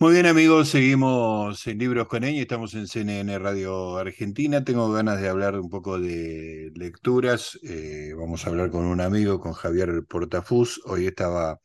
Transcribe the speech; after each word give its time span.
Muy 0.00 0.12
bien 0.12 0.26
amigos, 0.26 0.68
seguimos 0.68 1.66
en 1.66 1.78
Libros 1.78 2.06
con 2.06 2.22
Ella, 2.22 2.40
estamos 2.42 2.72
en 2.74 2.86
CNN 2.86 3.36
Radio 3.40 3.96
Argentina, 3.96 4.62
tengo 4.62 4.92
ganas 4.92 5.20
de 5.20 5.28
hablar 5.28 5.58
un 5.58 5.68
poco 5.70 5.98
de 5.98 6.70
lecturas, 6.76 7.58
eh, 7.64 8.12
vamos 8.16 8.46
a 8.46 8.50
hablar 8.50 8.70
con 8.70 8.84
un 8.86 9.00
amigo, 9.00 9.40
con 9.40 9.54
Javier 9.54 10.04
Portafus, 10.08 10.80
hoy 10.84 11.08
estaba 11.08 11.58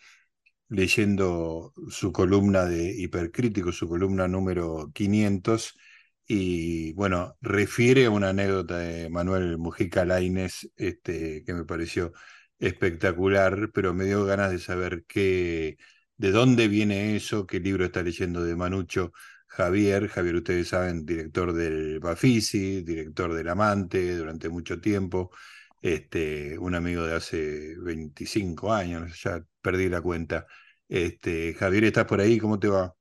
leyendo 0.69 1.73
su 1.89 2.11
columna 2.11 2.65
de 2.65 2.93
Hipercrítico, 2.95 3.71
su 3.71 3.89
columna 3.89 4.27
número 4.27 4.91
500, 4.93 5.77
y 6.27 6.93
bueno, 6.93 7.35
refiere 7.41 8.05
a 8.05 8.11
una 8.11 8.29
anécdota 8.29 8.79
de 8.79 9.09
Manuel 9.09 9.57
Mujica 9.59 10.05
Lainez 10.05 10.69
este, 10.77 11.43
que 11.45 11.53
me 11.53 11.65
pareció 11.65 12.13
espectacular, 12.59 13.71
pero 13.73 13.93
me 13.93 14.05
dio 14.05 14.25
ganas 14.25 14.51
de 14.51 14.59
saber 14.59 15.05
qué 15.07 15.77
de 16.17 16.31
dónde 16.31 16.67
viene 16.67 17.15
eso, 17.15 17.45
qué 17.45 17.59
libro 17.59 17.85
está 17.85 18.01
leyendo 18.03 18.43
de 18.43 18.55
Manucho 18.55 19.11
Javier. 19.47 20.07
Javier, 20.07 20.35
ustedes 20.35 20.69
saben, 20.69 21.05
director 21.05 21.53
del 21.53 21.99
Bafisi, 21.99 22.81
director 22.81 23.33
del 23.33 23.49
Amante 23.49 24.15
durante 24.17 24.49
mucho 24.49 24.79
tiempo, 24.79 25.31
este, 25.81 26.57
un 26.57 26.75
amigo 26.75 27.05
de 27.05 27.15
hace 27.15 27.75
25 27.79 28.71
años, 28.71 29.21
ya 29.21 29.43
perdí 29.61 29.89
la 29.89 30.01
cuenta. 30.01 30.45
Este, 30.87 31.53
Javier, 31.53 31.85
¿estás 31.85 32.05
por 32.05 32.19
ahí? 32.19 32.37
¿Cómo 32.37 32.59
te 32.59 32.67
va? 32.67 32.93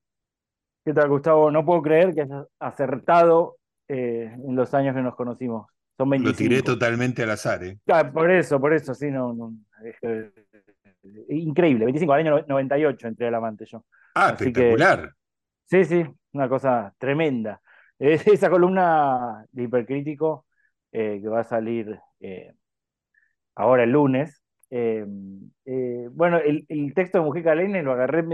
¿Qué 0.85 0.93
tal, 0.93 1.09
Gustavo? 1.09 1.51
No 1.51 1.65
puedo 1.65 1.83
creer 1.83 2.15
que 2.15 2.23
hayas 2.23 2.47
acertado 2.59 3.59
eh, 3.87 4.33
en 4.33 4.57
los 4.57 4.75
años 4.75 4.97
que 4.97 5.03
nos 5.03 5.15
conocimos. 5.15 5.69
Son 5.97 6.11
25. 6.11 6.31
Lo 6.31 6.37
tiré 6.37 6.63
totalmente 6.63 7.23
al 7.23 7.31
azar, 7.31 7.63
¿eh? 7.63 7.79
Ah, 7.87 8.11
por 8.11 8.31
eso, 8.31 8.59
por 8.59 8.73
eso, 8.73 8.95
sí, 8.95 9.11
no, 9.11 9.33
no. 9.33 9.55
Increíble, 11.29 11.85
25, 11.85 12.13
al 12.13 12.21
año 12.21 12.45
98 12.47 13.09
entré 13.09 13.29
al 13.29 13.35
amante 13.35 13.65
yo. 13.67 13.85
Ah, 14.15 14.31
espectacular. 14.31 15.13
sí, 15.65 15.85
sí, 15.85 16.05
una 16.33 16.49
cosa 16.49 16.95
tremenda. 16.99 17.61
Esa 17.99 18.51
columna 18.51 19.45
de 19.51 19.63
hipercrítico 19.63 20.47
eh, 20.91 21.21
que 21.23 21.29
va 21.29 21.41
a 21.41 21.45
salir 21.45 21.99
eh, 22.21 22.53
ahora 23.55 23.85
el 23.85 23.91
lunes. 23.91 24.43
Eh, 24.71 25.05
bueno, 26.11 26.39
el, 26.39 26.95
texto 26.95 27.19
de 27.19 27.25
Mujica 27.25 27.55
Leine 27.55 27.83
lo 27.83 27.93
agarré, 27.93 28.25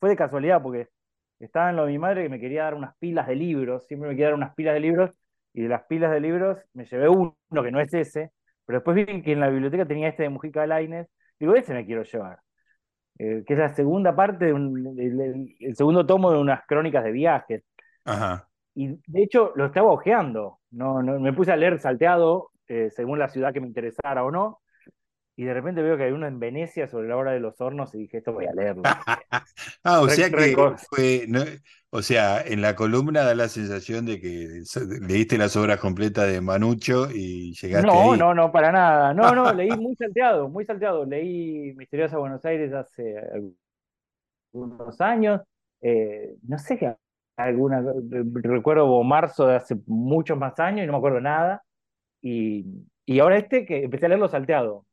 fue 0.00 0.08
de 0.08 0.16
casualidad 0.16 0.62
porque 0.62 0.88
estaba 1.38 1.70
en 1.70 1.76
lo 1.76 1.84
de 1.84 1.92
mi 1.92 1.98
madre 1.98 2.22
que 2.22 2.28
me 2.28 2.40
quería 2.40 2.64
dar 2.64 2.74
unas 2.74 2.96
pilas 2.98 3.26
de 3.26 3.36
libros, 3.36 3.86
siempre 3.86 4.08
me 4.08 4.14
quería 4.14 4.28
dar 4.28 4.34
unas 4.34 4.54
pilas 4.54 4.74
de 4.74 4.80
libros, 4.80 5.10
y 5.52 5.62
de 5.62 5.68
las 5.68 5.82
pilas 5.84 6.10
de 6.12 6.20
libros 6.20 6.58
me 6.72 6.86
llevé 6.86 7.08
uno 7.08 7.34
que 7.62 7.70
no 7.70 7.80
es 7.80 7.92
ese, 7.92 8.32
pero 8.64 8.78
después 8.78 8.96
vi 8.96 9.22
que 9.22 9.32
en 9.32 9.40
la 9.40 9.48
biblioteca 9.48 9.86
tenía 9.86 10.08
este 10.08 10.24
de 10.24 10.28
Mujica 10.30 10.66
Lainez, 10.66 11.08
digo, 11.38 11.54
ese 11.54 11.74
me 11.74 11.86
quiero 11.86 12.02
llevar. 12.02 12.40
Eh, 13.18 13.42
que 13.46 13.54
es 13.54 13.58
la 13.58 13.74
segunda 13.74 14.14
parte, 14.14 14.46
de 14.46 14.50
el, 14.52 15.76
segundo 15.76 16.06
tomo 16.06 16.30
de 16.30 16.38
unas 16.38 16.64
crónicas 16.66 17.02
de 17.02 17.12
viajes. 17.12 17.64
Ajá. 18.04 18.48
Y 18.74 19.00
de 19.06 19.22
hecho 19.22 19.52
lo 19.56 19.66
estaba 19.66 19.90
ojeando, 19.90 20.60
no, 20.70 21.02
no, 21.02 21.18
me 21.18 21.32
puse 21.32 21.50
a 21.50 21.56
leer 21.56 21.80
salteado 21.80 22.52
eh, 22.68 22.90
según 22.94 23.18
la 23.18 23.28
ciudad 23.28 23.52
que 23.52 23.60
me 23.60 23.66
interesara 23.66 24.24
o 24.24 24.30
no, 24.30 24.60
y 25.38 25.44
de 25.44 25.54
repente 25.54 25.82
veo 25.82 25.96
que 25.96 26.04
hay 26.04 26.12
uno 26.12 26.26
en 26.26 26.38
Venecia 26.38 26.88
sobre 26.88 27.08
la 27.08 27.16
hora 27.16 27.32
de 27.32 27.40
los 27.40 27.60
hornos 27.60 27.94
y 27.94 27.98
dije, 27.98 28.18
esto 28.18 28.32
voy 28.32 28.46
a 28.46 28.52
leerlo. 28.52 28.82
ah, 29.84 30.00
o 30.00 30.08
sea 30.08 30.30
que 30.30 30.56
fue, 30.90 31.28
o 31.90 32.02
sea, 32.02 32.42
en 32.42 32.60
la 32.60 32.74
columna 32.74 33.22
da 33.22 33.34
la 33.34 33.48
sensación 33.48 34.04
de 34.04 34.20
que 34.20 34.62
leíste 35.00 35.38
las 35.38 35.56
obras 35.56 35.80
completas 35.80 36.30
de 36.30 36.40
Manucho 36.40 37.08
y 37.10 37.54
llegaste 37.54 37.86
No, 37.86 38.16
no, 38.16 38.34
no, 38.34 38.52
para 38.52 38.70
nada. 38.70 39.14
No, 39.14 39.34
no, 39.34 39.52
leí 39.52 39.70
muy 39.80 39.94
salteado, 39.96 40.48
muy 40.48 40.64
salteado. 40.64 41.04
Leí 41.04 41.72
Misteriosa 41.74 42.18
Buenos 42.18 42.44
Aires 42.44 42.72
hace 42.72 43.16
algunos 44.52 45.00
años. 45.00 45.40
Eh, 45.80 46.36
no 46.42 46.58
sé 46.58 46.76
qué, 46.78 46.94
alguna, 47.36 47.84
recuerdo 48.42 49.02
marzo 49.02 49.46
de 49.46 49.56
hace 49.56 49.76
muchos 49.86 50.36
más 50.36 50.58
años 50.58 50.84
y 50.84 50.86
no 50.86 50.92
me 50.92 50.98
acuerdo 50.98 51.20
nada. 51.20 51.62
Y, 52.20 52.66
y 53.06 53.20
ahora 53.20 53.38
este 53.38 53.64
que 53.64 53.84
empecé 53.84 54.06
a 54.06 54.08
leerlo 54.10 54.28
salteado. 54.28 54.84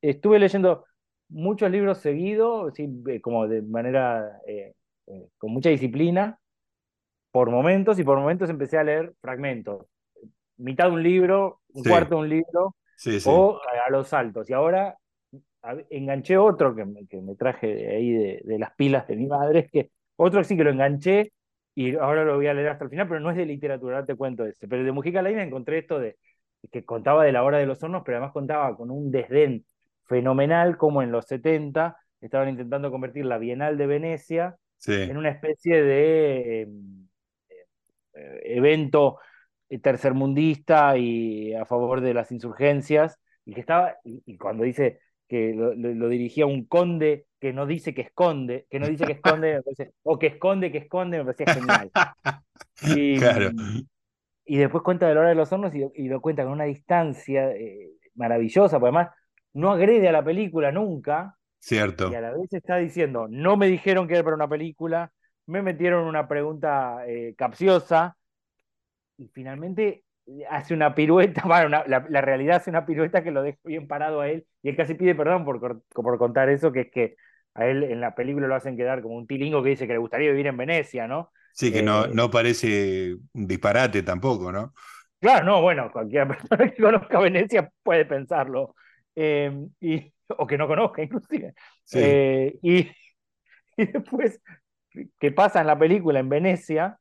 Estuve 0.00 0.38
leyendo 0.38 0.84
muchos 1.28 1.70
libros 1.70 1.98
seguidos, 1.98 2.72
eh, 2.78 3.20
como 3.20 3.46
de 3.48 3.62
manera, 3.62 4.40
eh, 4.46 4.74
eh, 5.10 5.28
con 5.38 5.52
mucha 5.52 5.70
disciplina, 5.70 6.38
por 7.32 7.50
momentos, 7.50 7.98
y 7.98 8.04
por 8.04 8.18
momentos 8.18 8.50
empecé 8.50 8.78
a 8.78 8.84
leer 8.84 9.12
fragmentos. 9.20 9.86
Mitad 10.56 10.86
de 10.86 10.92
un 10.92 11.02
libro, 11.02 11.60
un 11.72 11.84
cuarto 11.84 12.16
de 12.16 12.20
un 12.20 12.28
libro, 12.28 12.76
o 13.26 13.60
a, 13.86 13.90
los 13.90 14.08
saltos. 14.08 14.48
Y 14.50 14.52
ahora 14.52 14.96
enganché 15.90 16.36
otro 16.36 16.74
que 16.74 16.84
me, 16.84 17.06
que 17.06 17.20
me 17.20 17.34
traje 17.34 17.74
de 17.74 17.88
ahí 17.88 18.12
de, 18.12 18.58
las 18.58 18.74
pilas 18.74 19.06
de 19.06 19.16
mi 19.16 19.26
madre, 19.26 19.60
es 19.60 19.70
que 19.70 19.90
otro 20.16 20.44
sí 20.44 20.56
que 20.56 20.64
lo 20.64 20.70
enganché 20.70 21.32
y 21.74 21.96
ahora 21.96 22.24
lo 22.24 22.36
voy 22.36 22.46
a 22.46 22.54
leer 22.54 22.68
hasta 22.68 22.84
el 22.84 22.90
final, 22.90 23.08
pero 23.08 23.20
no 23.20 23.30
es 23.30 23.36
de 23.36 23.46
literatura, 23.46 24.04
te 24.04 24.16
cuento 24.16 24.44
ese. 24.44 24.68
Pero 24.68 24.84
de 24.84 24.92
Mujica 24.92 25.22
Laina 25.22 25.42
encontré 25.42 25.78
esto 25.78 25.98
de 25.98 26.18
que 26.70 26.84
contaba 26.84 27.24
de 27.24 27.32
la 27.32 27.42
hora 27.42 27.58
de 27.58 27.66
los 27.66 27.82
hornos, 27.82 28.02
pero 28.04 28.18
además 28.18 28.32
contaba 28.32 28.76
con 28.76 28.90
un 28.90 29.10
desdén 29.10 29.64
fenomenal 30.04 30.76
como 30.76 31.02
en 31.02 31.12
los 31.12 31.26
70 31.26 31.96
estaban 32.20 32.48
intentando 32.50 32.90
convertir 32.90 33.24
la 33.24 33.38
Bienal 33.38 33.78
de 33.78 33.86
Venecia 33.86 34.56
en 34.86 35.16
una 35.16 35.30
especie 35.30 35.82
de 35.82 36.62
em, 36.62 37.08
eh, 38.14 38.40
evento 38.56 39.18
tercermundista 39.82 40.96
y 40.96 41.54
a 41.54 41.64
favor 41.64 42.00
de 42.00 42.14
las 42.14 42.32
insurgencias, 42.32 43.18
y 43.44 43.54
que 43.54 43.60
estaba, 43.60 43.96
y, 44.04 44.36
cuando 44.36 44.64
dice 44.64 45.00
que 45.28 45.54
lo, 45.54 46.08
dirigía 46.08 46.46
un 46.46 46.66
conde 46.66 47.26
que 47.38 47.52
no 47.52 47.66
dice 47.66 47.94
que 47.94 48.02
esconde, 48.02 48.66
que 48.68 48.80
no 48.80 48.88
dice 48.88 49.06
que 49.06 49.12
esconde, 49.12 49.60
o 50.02 50.18
que 50.18 50.26
esconde, 50.26 50.72
que 50.72 50.78
esconde, 50.78 51.18
me 51.18 51.24
parecía 51.24 51.54
genial. 51.54 51.90
Y, 52.82 53.18
claro 53.18 53.50
y 54.50 54.56
después 54.56 54.82
cuenta 54.82 55.06
de 55.06 55.14
la 55.14 55.20
hora 55.20 55.28
de 55.28 55.36
los 55.36 55.52
hornos 55.52 55.72
y, 55.72 56.08
lo 56.08 56.20
cuenta 56.20 56.42
con 56.42 56.50
una 56.50 56.64
distancia 56.64 57.52
eh, 57.52 57.92
maravillosa, 58.16 58.80
porque 58.80 58.96
además 58.96 59.16
no 59.52 59.70
agrede 59.70 60.08
a 60.08 60.12
la 60.12 60.24
película 60.24 60.72
nunca. 60.72 61.36
Cierto. 61.60 62.10
Y 62.10 62.14
a 62.14 62.20
la 62.20 62.32
vez 62.32 62.52
está 62.52 62.76
diciendo, 62.78 63.28
no 63.28 63.56
me 63.56 63.68
dijeron 63.68 64.08
que 64.08 64.14
era 64.14 64.24
para 64.24 64.34
una 64.34 64.48
película, 64.48 65.12
me 65.46 65.62
metieron 65.62 66.06
una 66.06 66.26
pregunta 66.26 67.04
eh, 67.06 67.34
capciosa 67.36 68.16
y 69.18 69.28
finalmente 69.28 70.04
hace 70.48 70.74
una 70.74 70.94
pirueta, 70.94 71.42
bueno, 71.46 71.82
la, 71.86 72.20
realidad 72.20 72.56
hace 72.56 72.70
una 72.70 72.86
pirueta 72.86 73.22
que 73.22 73.30
lo 73.30 73.42
deja 73.42 73.58
bien 73.64 73.86
parado 73.86 74.20
a 74.20 74.28
él 74.28 74.46
y 74.62 74.70
él 74.70 74.76
casi 74.76 74.94
pide 74.94 75.14
perdón 75.14 75.44
por, 75.44 75.82
por 75.92 76.18
contar 76.18 76.48
eso, 76.48 76.72
que 76.72 76.80
es 76.80 76.90
que 76.90 77.16
a 77.54 77.66
él 77.66 77.82
en 77.82 78.00
la 78.00 78.14
película 78.14 78.46
lo 78.46 78.54
hacen 78.54 78.76
quedar 78.76 79.02
como 79.02 79.16
un 79.16 79.26
tilingo 79.26 79.62
que 79.62 79.70
dice 79.70 79.86
que 79.86 79.92
le 79.92 79.98
gustaría 79.98 80.30
vivir 80.30 80.46
en 80.46 80.56
Venecia, 80.56 81.06
¿no? 81.06 81.30
Sí, 81.52 81.72
que 81.72 81.82
no, 81.82 82.06
eh, 82.06 82.10
no 82.12 82.30
parece 82.30 83.16
un 83.34 83.46
disparate 83.46 84.02
tampoco, 84.02 84.52
¿no? 84.52 84.72
Claro, 85.20 85.44
no, 85.44 85.62
bueno, 85.62 85.90
cualquier 85.92 86.28
persona 86.48 86.70
que 86.70 86.82
conozca 86.82 87.20
Venecia 87.20 87.70
puede 87.82 88.04
pensarlo. 88.06 88.74
Em, 89.14 89.68
y, 89.80 90.12
o 90.38 90.46
que 90.46 90.58
no 90.58 90.66
conozca, 90.66 91.02
inclusive. 91.02 91.54
Eh, 91.94 92.58
y, 92.62 92.88
y, 93.76 93.86
después, 93.86 94.40
que 95.18 95.32
pasa 95.32 95.60
en 95.60 95.66
la 95.66 95.78
película 95.78 96.20
en 96.20 96.28
Venecia 96.28 96.98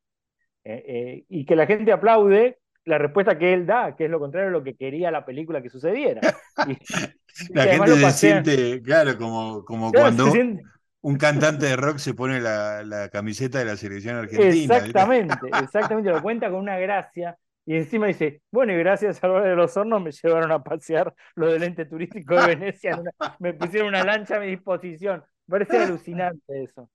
eh, 0.64 1.24
y 1.28 1.46
que 1.46 1.56
la 1.56 1.66
gente 1.66 1.92
aplaude 1.92 2.60
la 2.86 2.98
respuesta 2.98 3.38
que 3.38 3.54
él 3.54 3.66
da, 3.66 3.96
que 3.96 4.06
es 4.06 4.12
lo 4.12 4.20
contrario 4.20 4.50
a 4.50 4.52
lo 4.52 4.64
que 4.64 4.76
quería 4.76 5.12
la 5.12 5.26
película 5.26 5.62
que 5.62 5.70
sucediera. 5.70 6.22
la 7.50 7.64
gente 7.64 7.96
se 7.96 8.12
siente, 8.12 8.82
claro, 8.82 9.18
como, 9.18 9.64
como 9.64 9.92
cuando 9.92 10.32
un 11.02 11.18
cantante 11.18 11.68
de 11.68 11.76
rock 11.76 11.98
se 11.98 12.14
pone 12.14 12.42
la, 12.42 13.10
camiseta 13.12 13.60
de 13.60 13.66
la 13.66 13.78
selección 13.78 14.18
argentina. 14.18 14.78
Exactamente, 14.78 15.48
exactamente, 15.62 16.10
lo 16.10 16.22
cuenta 16.22 16.50
con 16.50 16.60
una 16.60 16.78
gracia. 16.78 17.38
Y 17.70 17.76
encima 17.76 18.08
dice, 18.08 18.42
bueno, 18.50 18.74
y 18.74 18.78
gracias 18.80 19.24
a 19.24 19.28
lo 19.28 19.42
de 19.42 19.56
los 19.56 19.78
hornos 19.78 20.02
me 20.02 20.12
llevaron 20.12 20.52
a 20.52 20.64
pasear 20.64 21.14
lo 21.36 21.52
del 21.52 21.62
ente 21.62 21.86
turístico 21.86 22.34
de 22.34 22.48
Venecia, 22.48 23.00
me 23.38 23.54
pusieron 23.54 23.90
una 23.90 24.04
lancha 24.04 24.38
a 24.38 24.40
mi 24.40 24.48
disposición. 24.48 25.24
Parece 25.48 25.78
alucinante 25.78 26.64
eso. 26.64 26.90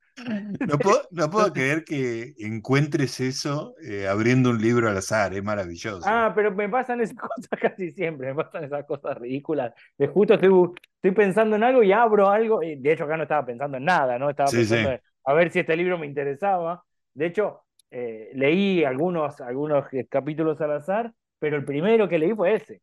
No 0.66 0.76
puedo, 0.76 1.02
no 1.12 1.30
puedo 1.30 1.52
creer 1.52 1.84
que 1.84 2.34
encuentres 2.38 3.20
eso 3.20 3.76
eh, 3.88 4.08
abriendo 4.08 4.50
un 4.50 4.60
libro 4.60 4.88
al 4.88 4.96
azar, 4.96 5.32
es 5.32 5.44
maravilloso. 5.44 6.02
Ah, 6.04 6.32
pero 6.34 6.52
me 6.52 6.68
pasan 6.68 7.00
esas 7.00 7.16
cosas 7.20 7.48
casi 7.60 7.92
siempre, 7.92 8.34
me 8.34 8.42
pasan 8.42 8.64
esas 8.64 8.84
cosas 8.84 9.16
ridículas. 9.18 9.72
De 9.96 10.08
justo 10.08 10.34
estoy, 10.34 10.72
estoy 10.96 11.12
pensando 11.12 11.54
en 11.54 11.62
algo 11.62 11.84
y 11.84 11.92
abro 11.92 12.28
algo, 12.28 12.64
y 12.64 12.74
de 12.74 12.92
hecho 12.92 13.04
acá 13.04 13.16
no 13.16 13.22
estaba 13.22 13.46
pensando 13.46 13.76
en 13.76 13.84
nada, 13.84 14.18
¿no? 14.18 14.28
Estaba 14.28 14.50
pensando 14.50 14.98
a 15.24 15.34
ver 15.34 15.52
si 15.52 15.60
este 15.60 15.76
libro 15.76 15.98
me 15.98 16.06
interesaba. 16.08 16.82
De 17.14 17.26
hecho, 17.26 17.63
eh, 17.96 18.32
leí 18.34 18.82
algunos, 18.82 19.40
algunos 19.40 19.84
capítulos 20.08 20.60
al 20.60 20.72
azar, 20.72 21.12
pero 21.38 21.56
el 21.56 21.64
primero 21.64 22.08
que 22.08 22.18
leí 22.18 22.34
fue 22.34 22.54
ese. 22.54 22.82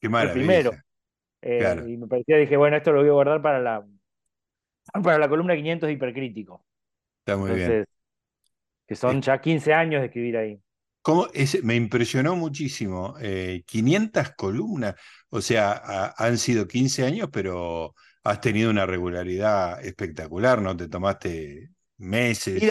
Qué 0.00 0.08
maravilla. 0.08 0.32
El 0.32 0.46
primero. 0.46 0.70
Eh, 1.42 1.84
y 1.88 1.96
me 1.96 2.06
parecía, 2.06 2.36
dije, 2.36 2.56
bueno, 2.56 2.76
esto 2.76 2.92
lo 2.92 3.00
voy 3.00 3.08
a 3.08 3.12
guardar 3.12 3.42
para 3.42 3.58
la, 3.58 3.84
para 5.02 5.18
la 5.18 5.28
columna 5.28 5.56
500 5.56 5.88
de 5.88 5.92
hipercrítico. 5.94 6.64
Está 7.18 7.36
muy 7.36 7.50
bien. 7.50 7.84
Que 8.86 8.94
son 8.94 9.20
ya 9.20 9.40
15 9.40 9.74
años 9.74 10.00
de 10.00 10.06
escribir 10.06 10.36
ahí. 10.36 10.60
¿Cómo? 11.02 11.26
me 11.64 11.74
impresionó 11.74 12.36
muchísimo. 12.36 13.16
500 13.66 14.28
eh, 14.28 14.32
columnas, 14.36 14.94
o 15.30 15.40
sea, 15.40 16.12
han 16.16 16.38
sido 16.38 16.68
15 16.68 17.04
años, 17.04 17.30
pero 17.32 17.96
has 18.22 18.40
tenido 18.40 18.70
una 18.70 18.86
regularidad 18.86 19.84
espectacular, 19.84 20.62
¿no? 20.62 20.76
Te 20.76 20.86
tomaste 20.86 21.70
meses. 21.96 22.62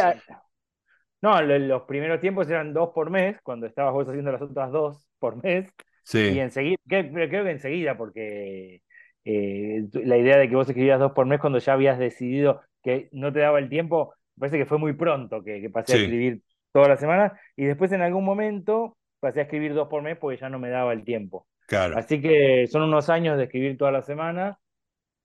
No, 1.21 1.41
los 1.41 1.83
primeros 1.83 2.21
tiempos 2.21 2.49
eran 2.49 2.73
dos 2.73 2.91
por 2.93 3.09
mes, 3.09 3.37
cuando 3.43 3.67
estabas 3.67 3.93
vos 3.93 4.07
haciendo 4.07 4.31
las 4.31 4.41
otras 4.41 4.71
dos 4.71 5.07
por 5.19 5.43
mes. 5.43 5.69
Sí. 6.03 6.29
Y 6.29 6.39
enseguida, 6.39 6.77
creo 6.87 7.43
que 7.43 7.51
enseguida, 7.51 7.97
porque 7.97 8.81
eh, 9.25 9.83
la 9.93 10.17
idea 10.17 10.37
de 10.37 10.49
que 10.49 10.55
vos 10.55 10.67
escribías 10.67 10.99
dos 10.99 11.11
por 11.11 11.25
mes 11.25 11.39
cuando 11.39 11.59
ya 11.59 11.73
habías 11.73 11.99
decidido 11.99 12.61
que 12.81 13.09
no 13.11 13.33
te 13.33 13.39
daba 13.39 13.59
el 13.59 13.69
tiempo, 13.69 14.15
parece 14.37 14.57
que 14.57 14.65
fue 14.65 14.77
muy 14.77 14.93
pronto 14.93 15.43
que, 15.43 15.69
pasé 15.69 15.93
a 15.93 16.01
escribir 16.01 16.41
toda 16.71 16.87
la 16.87 16.97
semana. 16.97 17.39
Y 17.55 17.65
después 17.65 17.91
en 17.91 18.01
algún 18.01 18.23
momento 18.23 18.97
pasé 19.19 19.41
a 19.41 19.43
escribir 19.43 19.73
dos 19.73 19.89
por 19.89 20.01
mes 20.01 20.17
porque 20.17 20.37
ya 20.37 20.49
no 20.49 20.57
me 20.57 20.69
daba 20.69 20.93
el 20.93 21.03
tiempo. 21.03 21.47
Claro. 21.67 21.97
Así 21.97 22.21
que 22.21 22.65
son 22.67 22.83
unos 22.83 23.09
años 23.09 23.37
de 23.37 23.43
escribir 23.43 23.77
toda 23.77 23.91
la 23.91 24.01
semana, 24.01 24.57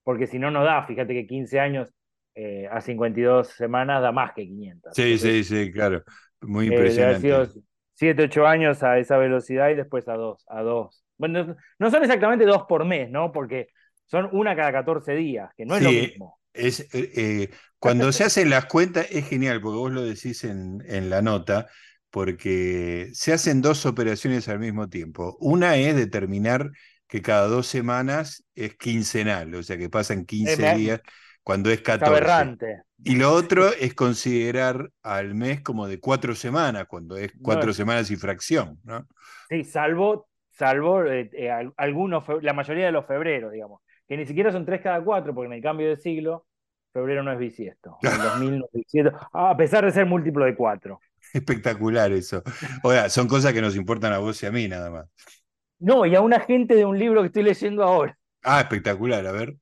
porque 0.03 0.27
si 0.27 0.39
no, 0.39 0.51
no 0.51 0.65
da. 0.65 0.85
Fíjate 0.87 1.15
que 1.15 1.27
15 1.27 1.61
años 1.61 1.95
eh, 2.35 2.69
a 2.71 2.81
52 2.81 3.49
semanas 3.49 4.03
da 4.03 4.13
más 4.13 4.33
que 4.33 4.43
500. 4.47 4.95
Sí, 4.95 5.19
sí, 5.19 5.45
sí, 5.45 5.73
claro. 5.73 6.03
Muy 6.41 6.67
eh, 6.67 6.69
impresionante. 6.69 7.29
Eh, 7.29 7.63
7, 7.95 8.25
8 8.25 8.47
años 8.47 8.83
a 8.83 8.99
esa 8.99 9.17
velocidad 9.19 9.71
y 9.71 9.77
después 9.77 10.09
a 10.09 10.15
2, 10.15 10.45
a 10.49 10.63
2. 10.63 11.05
Bueno, 11.17 11.57
no 11.79 11.91
son 11.91 12.03
exactamente 12.03 12.45
dos 12.45 12.65
por 12.69 12.85
mes, 12.85 13.09
¿no? 13.11 13.31
Porque 13.31 13.69
son 14.07 14.29
una 14.33 14.57
cada 14.57 14.73
14 14.73 15.15
días, 15.15 15.51
que 15.57 15.65
no 15.65 15.77
es 15.77 15.83
lo 15.83 15.91
mismo. 15.91 16.41
Es, 16.53 16.81
eh, 16.93 17.13
eh, 17.17 17.51
cuando 17.79 18.13
se 18.13 18.25
hacen 18.25 18.51
las 18.51 18.67
cuentas 18.67 19.07
es 19.11 19.29
genial, 19.29 19.61
porque 19.61 19.79
vos 19.79 19.93
lo 19.93 20.03
decís 20.03 20.45
en, 20.45 20.83
en 20.87 21.11
la 21.11 21.23
nota, 21.23 21.69
porque 22.11 23.11
se 23.13 23.33
hacen 23.33 23.61
dos 23.61 23.87
operaciones 23.87 24.49
al 24.49 24.59
mismo 24.59 24.89
tiempo. 24.89 25.37
Una 25.41 25.77
es 25.77 25.97
determinar 25.97 26.71
que 27.07 27.23
cada 27.23 27.47
dos 27.47 27.67
semanas 27.67 28.45
es 28.55 28.77
quincenal, 28.77 29.55
o 29.55 29.63
sea 29.63 29.77
que 29.77 29.91
pasan 29.91 30.25
15 30.25 30.75
días 30.75 31.01
cuando 31.45 31.71
es 31.71 31.83
14. 31.83 32.83
Y 33.05 33.17
lo 33.17 33.33
otro 33.33 33.69
es 33.69 33.95
considerar 33.95 34.91
al 35.03 35.35
mes 35.35 35.61
como 35.61 35.87
de 35.87 36.01
cuatro 36.01 36.35
semanas, 36.35 36.87
cuando 36.89 37.17
es 37.19 37.33
cuatro 37.43 37.73
semanas 37.75 38.11
y 38.11 38.17
fracción, 38.17 38.81
¿no? 38.83 39.07
Sí, 39.51 39.63
salvo, 39.63 40.27
salvo 40.51 41.05
eh, 41.05 41.31
eh, 41.35 41.51
algunos, 41.77 42.25
la 42.41 42.55
mayoría 42.55 42.87
de 42.87 42.93
los 42.93 43.07
febreros, 43.07 43.53
digamos, 43.53 43.83
que 44.09 44.17
ni 44.17 44.25
siquiera 44.25 44.51
son 44.51 44.65
tres 44.65 44.81
cada 44.81 45.05
cuatro, 45.05 45.35
porque 45.35 45.49
en 45.49 45.53
el 45.53 45.63
cambio 45.63 45.89
de 45.89 45.97
siglo, 45.97 46.47
febrero 46.95 47.23
no 47.23 47.33
es 47.33 47.39
bisiesto. 47.39 47.99
En 48.01 48.17
2000 48.17 48.59
no 48.59 48.65
es 48.65 48.73
bisiesto, 48.73 49.13
a 49.35 49.55
pesar 49.55 49.85
de 49.85 49.93
ser 49.93 50.07
múltiplo 50.07 50.47
de 50.47 50.55
cuatro. 50.55 50.99
Espectacular 51.35 52.11
eso. 52.13 52.43
O 52.83 52.91
sea, 52.91 53.11
son 53.11 53.29
cosas 53.29 53.53
que 53.53 53.61
nos 53.61 53.77
importan 53.77 54.15
a 54.15 54.19
vos 54.19 54.43
y 54.43 54.47
a 54.47 54.51
mí 54.51 54.67
nada 54.67 54.91
más. 54.91 55.07
No, 55.79 56.07
y 56.07 56.15
a 56.15 56.23
una 56.23 56.41
gente 56.41 56.75
de 56.75 56.87
un 56.87 56.99
libro 56.99 57.21
que 57.21 57.27
estoy 57.27 57.43
leyendo 57.43 57.83
ahora. 57.83 58.17
Ah, 58.43 58.61
espectacular, 58.61 59.27
a 59.27 59.33
ver. 59.33 59.57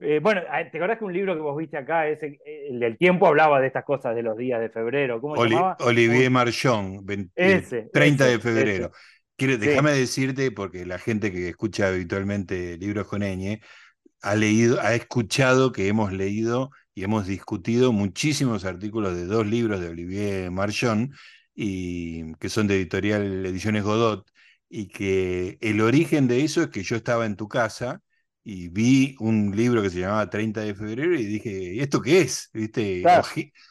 Eh, 0.00 0.20
bueno, 0.20 0.42
ah, 0.50 0.62
¿te 0.70 0.78
acordás 0.78 0.98
que 0.98 1.04
un 1.04 1.12
libro 1.12 1.34
que 1.34 1.40
vos 1.40 1.56
viste 1.56 1.76
acá, 1.76 2.08
ese, 2.08 2.38
el 2.68 2.80
del 2.80 2.98
tiempo, 2.98 3.26
hablaba 3.26 3.60
de 3.60 3.68
estas 3.68 3.84
cosas 3.84 4.14
de 4.14 4.22
los 4.22 4.36
días 4.36 4.60
de 4.60 4.68
febrero? 4.68 5.20
¿Cómo 5.20 5.36
se 5.36 5.48
llamaba? 5.48 5.76
Olivier 5.80 6.30
Marchon, 6.30 7.04
30 7.04 8.26
de 8.26 8.38
febrero. 8.38 8.90
Quiero, 9.36 9.58
déjame 9.58 9.92
decirte, 9.92 10.50
porque 10.50 10.84
la 10.86 10.98
gente 10.98 11.32
que 11.32 11.48
escucha 11.48 11.88
habitualmente 11.88 12.76
libros 12.76 13.06
con 13.06 13.22
Eñe, 13.22 13.60
ha 14.22 14.34
leído, 14.34 14.80
ha 14.80 14.94
escuchado 14.94 15.72
que 15.72 15.88
hemos 15.88 16.12
leído 16.12 16.70
y 16.94 17.04
hemos 17.04 17.26
discutido 17.26 17.92
muchísimos 17.92 18.64
artículos 18.64 19.16
de 19.16 19.26
dos 19.26 19.46
libros 19.46 19.80
de 19.80 19.88
Olivier 19.88 20.50
Marchon, 20.50 21.12
y 21.54 22.34
que 22.34 22.48
son 22.48 22.66
de 22.66 22.76
editorial 22.76 23.46
Ediciones 23.46 23.84
Godot, 23.84 24.28
y 24.68 24.88
que 24.88 25.58
el 25.60 25.80
origen 25.80 26.26
de 26.26 26.42
eso 26.42 26.62
es 26.62 26.68
que 26.68 26.82
yo 26.82 26.96
estaba 26.96 27.26
en 27.26 27.36
tu 27.36 27.48
casa 27.48 28.02
y 28.44 28.68
vi 28.68 29.16
un 29.20 29.56
libro 29.56 29.80
que 29.80 29.88
se 29.88 30.00
llamaba 30.00 30.28
30 30.28 30.60
de 30.60 30.74
febrero 30.74 31.14
y 31.14 31.24
dije, 31.24 31.50
¿y 31.50 31.80
esto 31.80 32.02
qué 32.02 32.20
es? 32.20 32.50
¿Viste? 32.52 33.02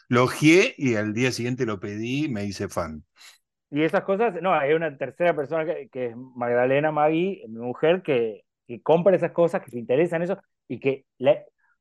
Lo 0.10 0.24
ojeé 0.24 0.74
y 0.78 0.96
al 0.96 1.14
día 1.14 1.32
siguiente 1.32 1.68
lo 1.68 1.80
pedí 1.80 2.26
y 2.26 2.30
me 2.30 2.44
hice 2.44 2.68
fan. 2.68 3.04
Y 3.70 3.84
esas 3.84 4.04
cosas, 4.04 4.34
no, 4.42 4.54
hay 4.54 4.74
una 4.74 4.98
tercera 4.98 5.36
persona 5.36 5.66
que, 5.66 5.90
es 5.94 6.16
Magdalena 6.16 6.92
Magui, 6.92 7.44
mi 7.48 7.60
mujer, 7.60 8.02
que, 8.02 8.46
que, 8.68 8.82
compra 8.82 9.16
esas 9.16 9.32
cosas, 9.32 9.64
que 9.64 9.72
se 9.72 9.80
interesa 9.80 10.16
en 10.16 10.24
eso 10.24 10.40
y 10.68 10.80
que 10.80 11.06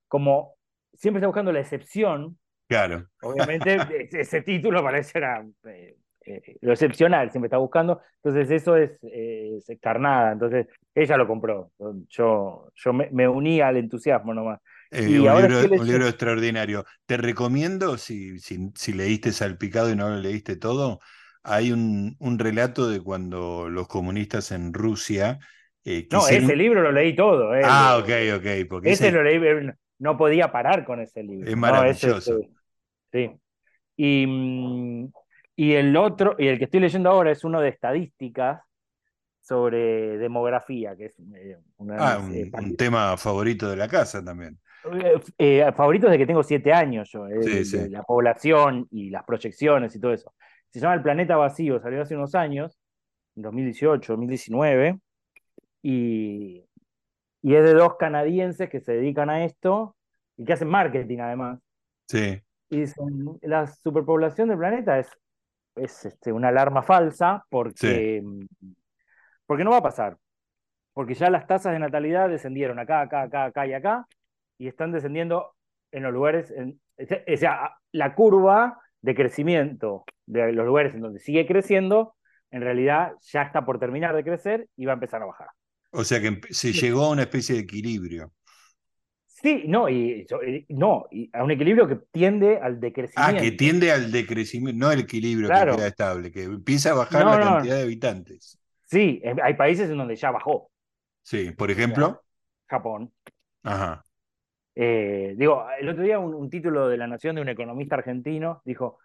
como 0.07 0.55
siempre 0.95 1.19
está 1.19 1.27
buscando 1.27 1.53
la 1.53 1.61
excepción. 1.61 2.39
Claro. 2.69 3.09
Obviamente 3.23 3.77
ese 4.21 4.43
título 4.43 4.83
parece 4.83 5.19
eh, 5.65 5.97
eh, 6.25 6.57
lo 6.61 6.73
excepcional, 6.73 7.31
siempre 7.31 7.47
está 7.47 7.59
buscando. 7.59 8.01
Entonces 8.23 8.51
eso 8.51 8.77
es, 8.77 8.99
eh, 9.03 9.61
carnada. 9.81 10.33
Entonces 10.33 10.67
ella 10.95 11.17
lo 11.17 11.27
compró. 11.27 11.73
Yo, 12.09 12.71
yo 12.75 12.93
me, 12.93 13.29
uní 13.29 13.61
al 13.61 13.77
entusiasmo 13.77 14.35
nomás. 14.35 14.61
Eh, 14.91 15.09
y 15.09 15.19
un, 15.19 15.87
libro, 15.87 16.07
extraordinario. 16.07 16.85
Te 17.07 17.17
recomiendo, 17.17 17.97
si, 17.97 18.39
si, 18.39 18.93
leíste 18.93 19.33
Salpicado 19.33 19.91
y 19.91 19.97
no 19.97 20.11
lo 20.11 20.19
leíste 20.19 20.57
todo, 20.57 21.01
hay 21.43 21.73
un, 21.73 22.15
un 22.19 22.39
relato 22.39 22.89
de 22.89 23.01
cuando 23.01 23.69
los 23.69 23.89
comunistas 23.89 24.53
en 24.53 24.75
Rusia... 24.75 25.39
no, 26.11 26.29
ese 26.29 26.57
libro 26.57 26.83
lo 26.83 26.93
leí 26.93 27.17
todo. 27.17 27.53
ah, 27.65 27.99
ok, 28.01 28.11
ok. 28.37 28.69
Porque 28.69 28.93
ese, 28.93 29.11
lo 29.11 29.23
leí, 29.23 29.41
no 29.99 30.17
podía 30.17 30.53
parar 30.53 30.85
con 30.85 31.01
ese 31.01 31.23
libro. 31.23 31.49
Es 31.49 31.57
maravilloso. 31.57 32.41
sí. 33.13 33.31
Y, 33.97 34.27
mm, 34.27 35.13
y 35.57 35.75
el 35.75 35.97
otro, 35.97 36.37
y 36.39 36.47
el 36.47 36.59
que 36.59 36.65
estoy 36.65 36.81
leyendo 36.81 37.11
ahora 37.11 37.31
es 37.31 37.45
uno 37.45 37.61
de 37.61 37.69
estadísticas 37.69 38.63
sobre 39.41 40.19
demografía, 40.19 40.97
que 40.97 41.07
es 41.07 41.19
eh, 41.35 41.59
ah, 41.99 42.21
un, 42.21 42.77
tema 42.77 43.17
favorito 43.17 43.69
de 43.69 43.77
la 43.77 43.89
casa 43.89 44.25
también. 44.25 44.59
Eh, 44.93 45.21
eh, 45.39 45.73
favorito 45.77 46.07
desde 46.07 46.19
que 46.19 46.27
tengo 46.27 46.43
siete 46.43 46.73
años 46.73 47.11
yo, 47.13 47.27
la 47.27 48.03
población 48.03 48.87
y 48.91 49.11
las 49.11 49.25
proyecciones 49.25 49.95
y 49.95 50.01
todo 50.01 50.13
eso. 50.13 50.33
Se 50.71 50.81
llama 50.81 50.95
El 50.95 51.03
Planeta 51.03 51.37
Vacío, 51.37 51.81
salió 51.81 52.03
hace 52.03 52.17
unos 52.17 52.35
años, 52.35 52.79
en 53.37 53.43
2018, 53.43 54.13
2019, 54.13 54.99
y, 55.83 56.65
y 57.43 57.55
es 57.55 57.65
de 57.65 57.75
dos 57.75 57.97
canadienses 57.99 58.71
que 58.71 58.81
se 58.81 58.93
dedican 58.93 59.29
a 59.29 59.45
esto 59.45 59.97
y 60.37 60.45
que 60.45 60.53
hacen 60.53 60.69
marketing 60.69 61.19
además. 61.19 61.59
Sí. 62.07 62.41
Y 62.71 62.81
dicen, 62.81 63.39
la 63.43 63.67
superpoblación 63.67 64.49
del 64.49 64.59
planeta 64.59 64.99
es 64.99 65.11
es 65.77 66.05
este, 66.05 66.33
una 66.33 66.49
alarma 66.49 66.83
falsa 66.83 67.45
porque, 67.49 68.23
porque 69.47 69.65
no 69.65 69.71
va 69.71 69.79
a 69.79 69.83
pasar. 69.83 70.17
Porque 70.93 71.15
ya 71.15 71.31
las 71.31 71.47
tasas 71.47 71.73
de 71.73 71.79
natalidad 71.79 72.29
descendieron 72.29 72.79
acá, 72.79 73.01
acá, 73.01 73.23
acá, 73.23 73.45
acá 73.45 73.67
y 73.67 73.73
acá, 73.73 74.07
y 74.59 74.69
están 74.69 74.93
descendiendo 74.93 75.55
en 75.91 76.03
los 76.03 76.13
lugares, 76.13 76.51
en, 76.51 76.81
o 76.99 77.37
sea, 77.37 77.77
la 77.93 78.15
curva 78.15 78.79
de 79.01 79.15
crecimiento 79.15 80.05
de 80.27 80.53
los 80.53 80.67
lugares 80.67 80.95
en 80.95 81.01
donde 81.01 81.19
sigue 81.19 81.47
creciendo, 81.47 82.15
en 82.51 82.61
realidad 82.61 83.13
ya 83.23 83.43
está 83.43 83.65
por 83.65 83.79
terminar 83.79 84.15
de 84.15 84.25
crecer 84.25 84.69
y 84.77 84.85
va 84.85 84.93
a 84.93 84.95
empezar 84.95 85.23
a 85.23 85.27
bajar. 85.27 85.49
O 85.91 86.05
sea 86.05 86.21
que 86.21 86.41
se 86.51 86.73
llegó 86.73 87.05
a 87.05 87.11
una 87.11 87.23
especie 87.23 87.55
de 87.55 87.63
equilibrio. 87.63 88.33
Sí, 89.43 89.65
no, 89.67 89.89
y, 89.89 90.25
no, 90.69 91.07
y 91.11 91.29
a 91.33 91.43
un 91.43 91.51
equilibrio 91.51 91.89
que 91.89 91.97
tiende 92.13 92.59
al 92.59 92.79
decrecimiento. 92.79 93.37
Ah, 93.37 93.41
que 93.41 93.51
tiende 93.51 93.91
al 93.91 94.13
decrecimiento, 94.13 94.79
no 94.79 94.89
al 94.89 95.01
equilibrio 95.01 95.49
que 95.49 95.77
queda 95.77 95.87
estable, 95.89 96.31
que 96.31 96.45
empieza 96.45 96.93
a 96.93 96.95
bajar 96.95 97.25
la 97.25 97.41
cantidad 97.41 97.77
de 97.77 97.83
habitantes. 97.83 98.59
Sí, 98.85 99.21
hay 99.43 99.55
países 99.55 99.91
en 99.91 99.99
donde 99.99 100.15
ya 100.15 100.31
bajó. 100.31 100.71
Sí, 101.23 101.51
por 101.51 101.71
ejemplo. 101.71 102.23
Japón. 102.67 103.13
Ajá. 103.65 104.05
Eh, 104.75 105.35
digo, 105.37 105.67
el 105.79 105.89
otro 105.89 106.03
día 106.03 106.19
un, 106.19 106.49
título 106.49 106.89
de 106.89 106.97
La 106.97 107.07
Nación 107.07 107.37
de 107.37 107.43
un 107.43 107.49
economista 107.49 107.97
argentino 107.97 108.63
dijo, 108.65 108.99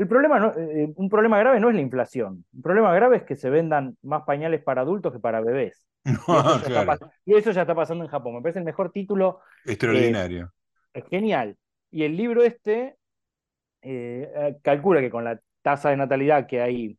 el 0.00 0.08
problema 0.08 0.38
no, 0.38 0.54
eh, 0.56 0.92
un 0.96 1.08
problema 1.10 1.38
grave 1.38 1.60
no 1.60 1.68
es 1.68 1.74
la 1.74 1.82
inflación, 1.82 2.44
un 2.54 2.62
problema 2.62 2.94
grave 2.94 3.18
es 3.18 3.22
que 3.24 3.36
se 3.36 3.50
vendan 3.50 3.96
más 4.02 4.22
pañales 4.22 4.62
para 4.62 4.80
adultos 4.80 5.12
que 5.12 5.18
para 5.18 5.40
bebés. 5.40 5.86
y, 7.26 7.34
eso 7.34 7.50
ya 7.50 7.60
está 7.60 7.74
pasando 7.74 8.04
en 8.04 8.10
Japón. 8.10 8.34
Me 8.34 8.40
parece 8.40 8.60
el 8.60 8.64
mejor 8.64 8.90
título. 8.90 9.40
Extraordinario. 9.66 10.50
es 10.94 11.04
genial. 11.08 11.56
Y 11.90 12.04
el 12.04 12.16
libro 12.16 12.42
este 12.42 12.96
eh, 13.82 14.32
eh, 14.34 14.56
calcula 14.62 15.00
que 15.00 15.10
con 15.10 15.24
la 15.24 15.38
tasa 15.60 15.90
de 15.90 15.98
natalidad 15.98 16.46
que 16.46 16.62
hay 16.62 16.98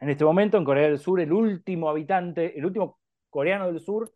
en 0.00 0.10
este 0.10 0.24
momento 0.24 0.58
en 0.58 0.64
Corea 0.64 0.88
del 0.88 0.98
Sur, 0.98 1.20
el 1.20 1.32
último 1.32 1.88
habitante, 1.88 2.58
el 2.58 2.66
último 2.66 2.98
coreano 3.30 3.66
del 3.66 3.80
sur 3.80 4.10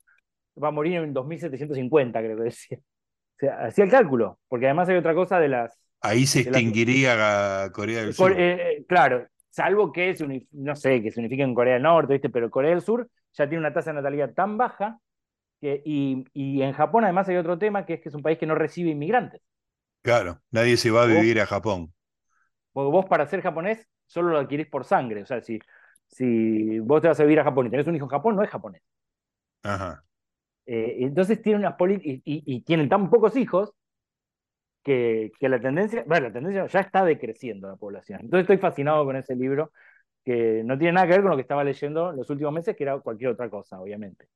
va 0.61 0.69
a 0.69 0.73
morir 0.73 0.97
en 0.97 1.13
2750, 1.15 2.19
creo 2.19 2.37
que 2.37 2.43
decía. 2.43 2.79
O 2.79 3.39
sea, 3.39 3.67
hacía 3.67 3.85
el 3.85 3.91
cálculo, 3.91 4.41
porque 4.49 4.67
además 4.67 4.89
hay 4.89 4.97
otra 4.97 5.15
cosa 5.15 5.39
de 5.39 5.49
las... 5.49 5.80
Ahí 6.01 6.27
se 6.27 6.41
extinguiría 6.41 7.71
Corea 7.73 8.03
del 8.03 8.15
Sur. 8.15 8.35
Eh, 8.37 8.85
claro, 8.89 9.27
salvo 9.51 9.93
que, 9.93 10.15
no 10.53 10.75
sé, 10.75 11.03
que 11.03 11.11
significa 11.11 11.45
en 11.45 11.55
Corea 11.55 11.75
del 11.75 11.83
Norte, 11.83 12.15
¿viste? 12.15 12.31
pero 12.31 12.51
Corea 12.51 12.71
del 12.71 12.81
Sur 12.81 13.09
ya 13.33 13.49
tiene 13.49 13.61
una 13.61 13.73
tasa 13.73 13.91
de 13.91 13.97
natalidad 13.97 14.33
tan 14.33 14.57
baja 14.57 14.99
que, 15.61 15.83
y, 15.85 16.63
en 16.63 16.73
Japón 16.73 17.05
además 17.05 17.29
hay 17.29 17.37
otro 17.37 17.59
tema 17.59 17.85
que 17.85 17.95
es 17.95 18.01
que 18.01 18.09
es 18.09 18.15
un 18.15 18.23
país 18.23 18.39
que 18.39 18.47
no 18.47 18.55
recibe 18.55 18.91
inmigrantes. 18.91 19.43
Claro, 20.03 20.41
nadie 20.51 20.79
se 20.79 20.91
va 20.91 21.03
a 21.03 21.07
vivir 21.07 21.39
a 21.41 21.47
Japón. 21.47 21.93
Porque 22.73 22.91
vos 22.91 23.05
para 23.05 23.27
ser 23.27 23.43
japonés 23.43 23.87
solo 24.07 24.31
lo 24.31 24.39
adquirís 24.39 24.67
por 24.69 24.85
sangre, 24.85 25.23
o 25.23 25.27
sea, 25.27 25.43
si, 25.43 25.59
si 26.07 26.79
vos 26.81 27.03
te 27.03 27.09
vas 27.09 27.21
a 27.21 27.25
vivir 27.25 27.41
a 27.41 27.45
Japón 27.45 27.67
y 27.67 27.71
tenés 27.71 27.87
un 27.87 27.97
hijo 27.97 28.07
en 28.07 28.11
Japón, 28.11 28.37
no 28.37 28.43
es 28.43 28.51
japonés. 28.51 28.83
Ajá. 29.63 30.03
Eh, 30.67 30.99
entonces 31.01 31.43
tienen 31.43 31.61
unas 31.61 31.75
y, 32.03 32.23
y, 32.25 32.61
tienen 32.63 32.89
tan 32.89 33.11
pocos 33.11 33.37
hijos 33.37 33.75
que, 34.83 35.33
que 35.39 35.49
la 35.49 35.61
tendencia, 35.61 36.05
bueno, 36.07 36.29
la 36.29 36.33
tendencia 36.33 36.67
ya 36.67 36.81
está 36.81 37.05
decreciendo 37.05 37.69
la 37.69 37.77
población. 37.77 38.21
Entonces 38.23 38.43
estoy 38.43 38.59
fascinado 38.59 39.05
con 39.05 39.17
ese 39.17 39.35
libro 39.37 39.73
que 40.25 40.63
no 40.65 40.79
tiene 40.79 40.93
nada 40.93 41.07
que 41.07 41.13
ver 41.13 41.23
con 41.23 41.31
lo 41.31 41.37
que 41.37 41.43
estaba 41.43 41.65
leyendo 41.65 42.13
los 42.13 42.29
últimos 42.31 42.53
meses, 42.53 42.77
que 42.77 42.85
era 42.85 42.99
cualquier 42.99 43.31
otra 43.31 43.49
cosa, 43.49 43.81
obviamente. 43.81 44.29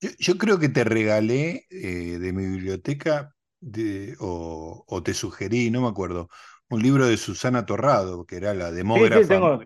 Yo, 0.00 0.10
yo 0.18 0.38
creo 0.38 0.58
que 0.58 0.68
te 0.68 0.84
regalé 0.84 1.66
eh, 1.70 2.18
de 2.18 2.32
mi 2.32 2.46
biblioteca, 2.46 3.34
de, 3.60 4.16
o, 4.20 4.84
o, 4.86 5.02
te 5.02 5.12
sugerí, 5.12 5.70
no 5.70 5.82
me 5.82 5.88
acuerdo, 5.88 6.28
un 6.70 6.82
libro 6.82 7.06
de 7.06 7.16
Susana 7.16 7.66
Torrado, 7.66 8.24
que 8.24 8.36
era 8.36 8.54
la 8.54 8.70
demógrafa. 8.70 9.16
Sí, 9.16 9.22
sí, 9.22 9.28
tengo, 9.28 9.60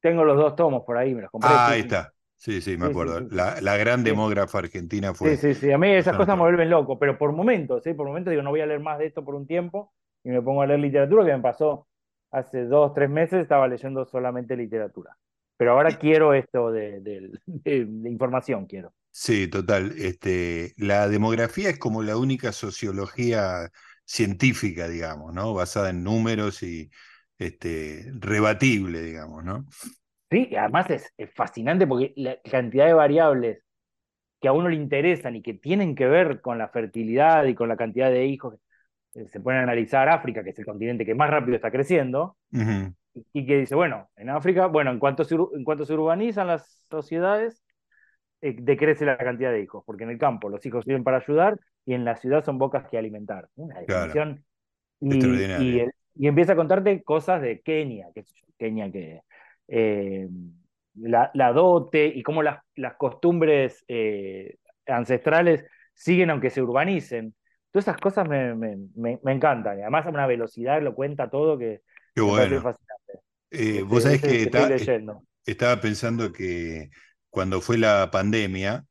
tengo, 0.00 0.24
los 0.24 0.36
dos 0.36 0.54
tomos 0.56 0.84
por 0.84 0.98
ahí, 0.98 1.14
me 1.14 1.22
los 1.22 1.30
compré. 1.30 1.50
Ah, 1.50 1.70
ahí 1.70 1.80
está. 1.80 2.12
Sí, 2.40 2.62
sí, 2.62 2.78
me 2.78 2.86
acuerdo. 2.86 3.20
La, 3.20 3.60
la, 3.60 3.76
gran 3.76 4.02
demógrafa 4.02 4.60
argentina 4.60 5.12
fue. 5.12 5.36
Sí, 5.36 5.52
sí, 5.52 5.60
sí. 5.60 5.72
A 5.72 5.76
mí 5.76 5.88
esas 5.88 6.16
cosas 6.16 6.36
me 6.36 6.42
vuelven 6.42 6.70
loco, 6.70 6.98
pero 6.98 7.18
por 7.18 7.32
momentos, 7.32 7.82
¿sí? 7.84 7.92
Por 7.92 8.06
momentos 8.06 8.30
digo, 8.30 8.42
no 8.42 8.48
voy 8.48 8.62
a 8.62 8.66
leer 8.66 8.80
más 8.80 8.98
de 8.98 9.04
esto 9.04 9.22
por 9.22 9.34
un 9.34 9.46
tiempo 9.46 9.92
y 10.24 10.30
me 10.30 10.40
pongo 10.40 10.62
a 10.62 10.66
leer 10.66 10.80
literatura, 10.80 11.26
que 11.26 11.36
me 11.36 11.42
pasó 11.42 11.86
hace 12.30 12.64
dos, 12.64 12.94
tres 12.94 13.10
meses, 13.10 13.42
estaba 13.42 13.68
leyendo 13.68 14.06
solamente 14.06 14.56
literatura. 14.56 15.18
Pero 15.58 15.72
ahora 15.72 15.98
quiero 15.98 16.32
esto 16.32 16.72
de, 16.72 17.00
de, 17.00 17.30
de, 17.44 17.84
de 17.84 18.10
información, 18.10 18.64
quiero. 18.64 18.94
Sí, 19.10 19.46
total. 19.46 19.92
Este, 19.98 20.72
la 20.78 21.08
demografía 21.08 21.68
es 21.68 21.78
como 21.78 22.02
la 22.02 22.16
única 22.16 22.52
sociología 22.52 23.70
científica, 24.06 24.88
digamos, 24.88 25.34
¿no? 25.34 25.52
Basada 25.52 25.90
en 25.90 26.02
números 26.02 26.62
y 26.62 26.90
este, 27.36 28.10
rebatible, 28.14 29.02
digamos, 29.02 29.44
¿no? 29.44 29.66
Sí, 30.30 30.54
además 30.56 30.88
es, 30.90 31.12
es, 31.16 31.32
fascinante 31.34 31.86
porque 31.86 32.12
la 32.16 32.38
cantidad 32.48 32.86
de 32.86 32.92
variables 32.94 33.64
que 34.40 34.48
a 34.48 34.52
uno 34.52 34.68
le 34.68 34.76
interesan 34.76 35.36
y 35.36 35.42
que 35.42 35.54
tienen 35.54 35.94
que 35.94 36.06
ver 36.06 36.40
con 36.40 36.58
la 36.58 36.68
fertilidad 36.68 37.44
y 37.44 37.54
con 37.54 37.68
la 37.68 37.76
cantidad 37.76 38.10
de 38.10 38.26
hijos, 38.26 38.54
se 39.12 39.40
pueden 39.40 39.60
analizar 39.60 40.08
África, 40.08 40.42
que 40.42 40.50
es 40.50 40.58
el 40.58 40.64
continente 40.64 41.04
que 41.04 41.14
más 41.14 41.30
rápido 41.30 41.56
está 41.56 41.70
creciendo, 41.70 42.36
uh 42.52 42.58
-huh. 42.58 42.94
y 43.32 43.44
que 43.44 43.58
dice, 43.58 43.74
bueno, 43.74 44.08
en 44.16 44.30
África, 44.30 44.66
bueno, 44.66 44.92
en 44.92 44.98
cuanto 44.98 45.24
se, 45.24 45.34
en 45.34 45.64
cuanto 45.64 45.84
se 45.84 45.94
urbanizan 45.94 46.46
las 46.46 46.86
sociedades, 46.88 47.62
eh, 48.40 48.56
decrece 48.58 49.04
la 49.04 49.18
cantidad 49.18 49.52
de 49.52 49.60
hijos, 49.60 49.82
porque 49.84 50.04
en 50.04 50.10
el 50.10 50.18
campo 50.18 50.48
los 50.48 50.64
hijos 50.64 50.84
sirven 50.84 51.04
para 51.04 51.18
ayudar 51.18 51.58
y 51.84 51.94
en 51.94 52.04
la 52.04 52.16
ciudad 52.16 52.44
son 52.44 52.56
bocas 52.56 52.88
que 52.88 52.96
alimentar. 52.96 53.48
Una 53.56 53.80
definición. 53.80 54.44
Claro. 55.00 55.34
Y, 55.58 55.80
y, 55.80 55.86
y, 56.14 56.26
empieza 56.26 56.52
a 56.52 56.56
contarte 56.56 57.02
cosas 57.02 57.42
de 57.42 57.60
Kenia, 57.60 58.08
que 58.14 58.24
Kenia 58.58 58.90
que 58.92 59.22
eh, 59.70 60.28
la, 60.94 61.30
la, 61.34 61.52
dote 61.52 62.06
y 62.06 62.22
cómo 62.22 62.42
las, 62.42 62.60
las 62.74 62.94
costumbres 62.94 63.84
eh, 63.88 64.56
ancestrales 64.86 65.64
siguen 65.94 66.30
aunque 66.30 66.50
se 66.50 66.60
urbanicen. 66.60 67.34
Todas 67.70 67.86
esas 67.86 68.00
cosas 68.00 68.28
me, 68.28 68.54
me, 68.56 68.76
me, 68.96 69.20
me 69.22 69.32
encantan. 69.32 69.78
Y 69.78 69.82
además 69.82 70.06
a 70.06 70.10
una 70.10 70.26
velocidad 70.26 70.82
lo 70.82 70.94
cuenta 70.94 71.30
todo 71.30 71.56
que 71.56 71.82
Qué 72.14 72.20
bueno. 72.20 72.60
fascinante. 72.60 73.12
Eh, 73.52 73.82
vos 73.82 74.02
sabés 74.02 74.20
que, 74.20 74.42
está, 74.42 74.68
estaba 75.46 75.80
pensando 75.80 76.32
que 76.32 76.90
cuando 77.30 77.60
fue 77.60 77.78
la 77.78 78.10
pandemia, 78.10 78.84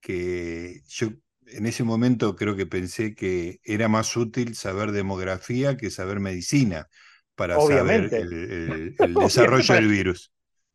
que 0.00 0.80
yo 0.88 1.08
en 1.46 1.66
ese 1.66 1.84
momento 1.84 2.34
creo 2.34 2.56
que 2.56 2.66
pensé 2.66 3.14
que 3.14 3.60
era 3.64 3.88
más 3.88 4.16
útil 4.16 4.56
saber 4.56 4.92
demografía 4.92 5.76
que 5.76 5.90
saber 5.90 6.20
medicina 6.20 6.88
para 7.34 7.58
Obviamente. 7.58 8.20
saber 8.20 8.32
el, 8.32 8.50
el, 8.52 8.96
el 8.98 9.14
desarrollo 9.14 9.74
del 9.74 9.88
virus. 9.88 10.32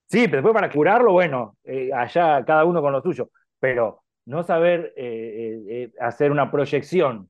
Sí, 0.10 0.26
pero 0.26 0.38
después 0.38 0.54
para 0.54 0.72
curarlo, 0.72 1.14
bueno, 1.14 1.58
eh, 1.64 1.92
allá 1.94 2.44
cada 2.44 2.66
uno 2.66 2.82
con 2.82 2.92
lo 2.92 3.02
suyo, 3.02 3.30
pero 3.60 4.04
no 4.26 4.44
saber 4.44 4.94
eh, 4.96 5.64
eh, 5.70 5.92
hacer 6.00 6.32
una 6.32 6.50
proyección 6.52 7.30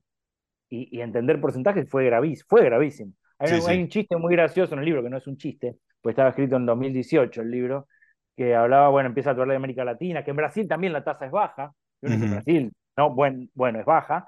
y, 0.68 0.96
y, 0.96 1.00
entender 1.02 1.40
porcentajes 1.40 1.88
fue 1.88 2.04
gravísimo. 2.06 2.46
Fue 2.48 2.64
gravísimo. 2.64 3.12
Hay, 3.38 3.48
sí, 3.48 3.54
hay 3.54 3.76
sí. 3.76 3.82
un 3.82 3.88
chiste 3.88 4.16
muy 4.16 4.34
gracioso 4.34 4.74
en 4.74 4.80
el 4.80 4.86
libro, 4.86 5.02
que 5.02 5.10
no 5.10 5.16
es 5.18 5.26
un 5.26 5.36
chiste, 5.36 5.76
pues 6.00 6.12
estaba 6.14 6.30
escrito 6.30 6.56
en 6.56 6.66
2018 6.66 7.42
el 7.42 7.50
libro, 7.50 7.88
que 8.36 8.54
hablaba, 8.54 8.88
bueno, 8.88 9.08
empieza 9.08 9.30
a 9.30 9.32
hablar 9.32 9.48
de 9.48 9.56
América 9.56 9.84
Latina, 9.84 10.24
que 10.24 10.30
en 10.30 10.36
Brasil 10.36 10.68
también 10.68 10.92
la 10.92 11.04
tasa 11.04 11.26
es 11.26 11.32
baja, 11.32 11.72
uh 12.02 12.06
-huh. 12.06 12.12
en 12.14 12.30
Brasil, 12.30 12.72
no, 12.96 13.14
bueno, 13.14 13.46
bueno, 13.54 13.80
es 13.80 13.84
baja, 13.84 14.26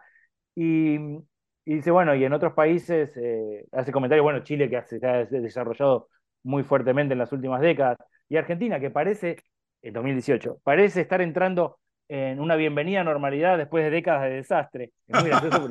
y, 0.54 0.98
y 1.64 1.76
dice, 1.76 1.90
bueno, 1.90 2.14
y 2.14 2.24
en 2.24 2.32
otros 2.32 2.54
países 2.54 3.16
eh, 3.16 3.66
hace 3.72 3.92
comentarios, 3.92 4.24
bueno, 4.24 4.42
Chile 4.42 4.68
que 4.68 4.82
se 4.82 5.06
ha 5.06 5.24
desarrollado 5.24 6.08
muy 6.42 6.64
fuertemente 6.64 7.12
en 7.12 7.18
las 7.18 7.32
últimas 7.32 7.60
décadas, 7.60 7.98
y 8.28 8.36
Argentina 8.36 8.80
que 8.80 8.90
parece, 8.90 9.36
en 9.82 9.92
2018, 9.92 10.58
parece 10.64 11.02
estar 11.02 11.20
entrando 11.20 11.78
en 12.08 12.40
una 12.40 12.56
bienvenida 12.56 13.00
a 13.00 13.04
normalidad 13.04 13.56
después 13.56 13.84
de 13.84 13.90
décadas 13.90 14.24
de 14.24 14.30
desastre. 14.30 14.92
Es 15.06 15.20
muy 15.20 15.30
gracioso, 15.30 15.68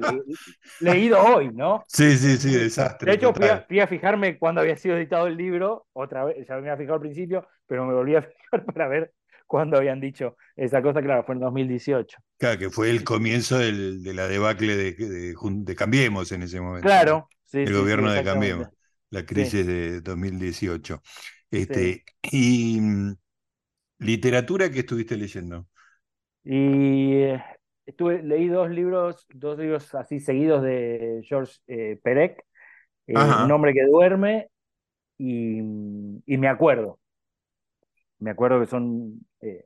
le, 0.79 0.93
leído 0.93 1.21
hoy, 1.21 1.51
¿no? 1.53 1.83
Sí, 1.87 2.17
sí, 2.17 2.37
sí, 2.37 2.57
desastre. 2.57 3.11
De 3.11 3.17
hecho, 3.17 3.33
fui 3.33 3.45
a, 3.45 3.61
fui 3.61 3.79
a, 3.79 3.87
fijarme 3.87 4.39
cuando 4.39 4.61
había 4.61 4.75
sido 4.75 4.97
editado 4.97 5.27
el 5.27 5.37
libro, 5.37 5.85
otra 5.93 6.25
vez, 6.25 6.37
ya 6.47 6.55
me 6.55 6.61
había 6.61 6.77
fijado 6.77 6.95
al 6.95 7.01
principio, 7.01 7.47
pero 7.67 7.85
me 7.85 7.93
volví 7.93 8.15
a 8.15 8.23
fijar 8.23 8.65
para 8.73 8.87
ver 8.87 9.11
cuándo 9.51 9.75
habían 9.75 9.99
dicho 9.99 10.37
esa 10.55 10.81
cosa, 10.81 11.01
claro, 11.01 11.25
fue 11.25 11.35
en 11.35 11.41
2018. 11.41 12.19
Claro, 12.37 12.57
que 12.57 12.69
fue 12.69 12.89
el 12.89 13.03
comienzo 13.03 13.57
del, 13.57 14.01
de 14.01 14.13
la 14.13 14.29
debacle 14.29 14.77
de, 14.77 14.93
de, 14.93 15.35
de, 15.35 15.75
Cambiemos 15.75 16.31
en 16.31 16.43
ese 16.43 16.61
momento. 16.61 16.87
Claro, 16.87 17.27
sí. 17.43 17.59
El 17.59 17.67
sí, 17.67 17.73
gobierno 17.73 18.09
sí, 18.11 18.15
de 18.15 18.23
Cambiemos, 18.23 18.69
la 19.09 19.25
crisis 19.25 19.67
de 19.67 19.99
2018. 19.99 21.01
Este, 21.51 22.05
y 22.31 22.79
mm, 22.79 23.13
literatura 23.99 24.71
que 24.71 24.79
estuviste 24.79 25.17
leyendo. 25.17 25.67
Y 26.45 27.15
eh, 27.15 27.43
estuve, 27.85 28.23
leí 28.23 28.47
dos 28.47 28.69
libros, 28.69 29.27
dos 29.33 29.59
libros 29.59 29.93
así 29.95 30.21
seguidos 30.21 30.63
de 30.63 31.25
George 31.27 31.57
eh, 31.67 31.99
Perec, 32.01 32.41
eh, 33.07 33.15
Un 33.15 33.51
hombre 33.51 33.73
que 33.73 33.85
duerme 33.85 34.47
y, 35.17 35.57
y, 36.25 36.37
me 36.37 36.47
acuerdo. 36.47 37.01
Me 38.19 38.31
acuerdo 38.31 38.61
que 38.61 38.67
son 38.67 39.25
eh, 39.41 39.65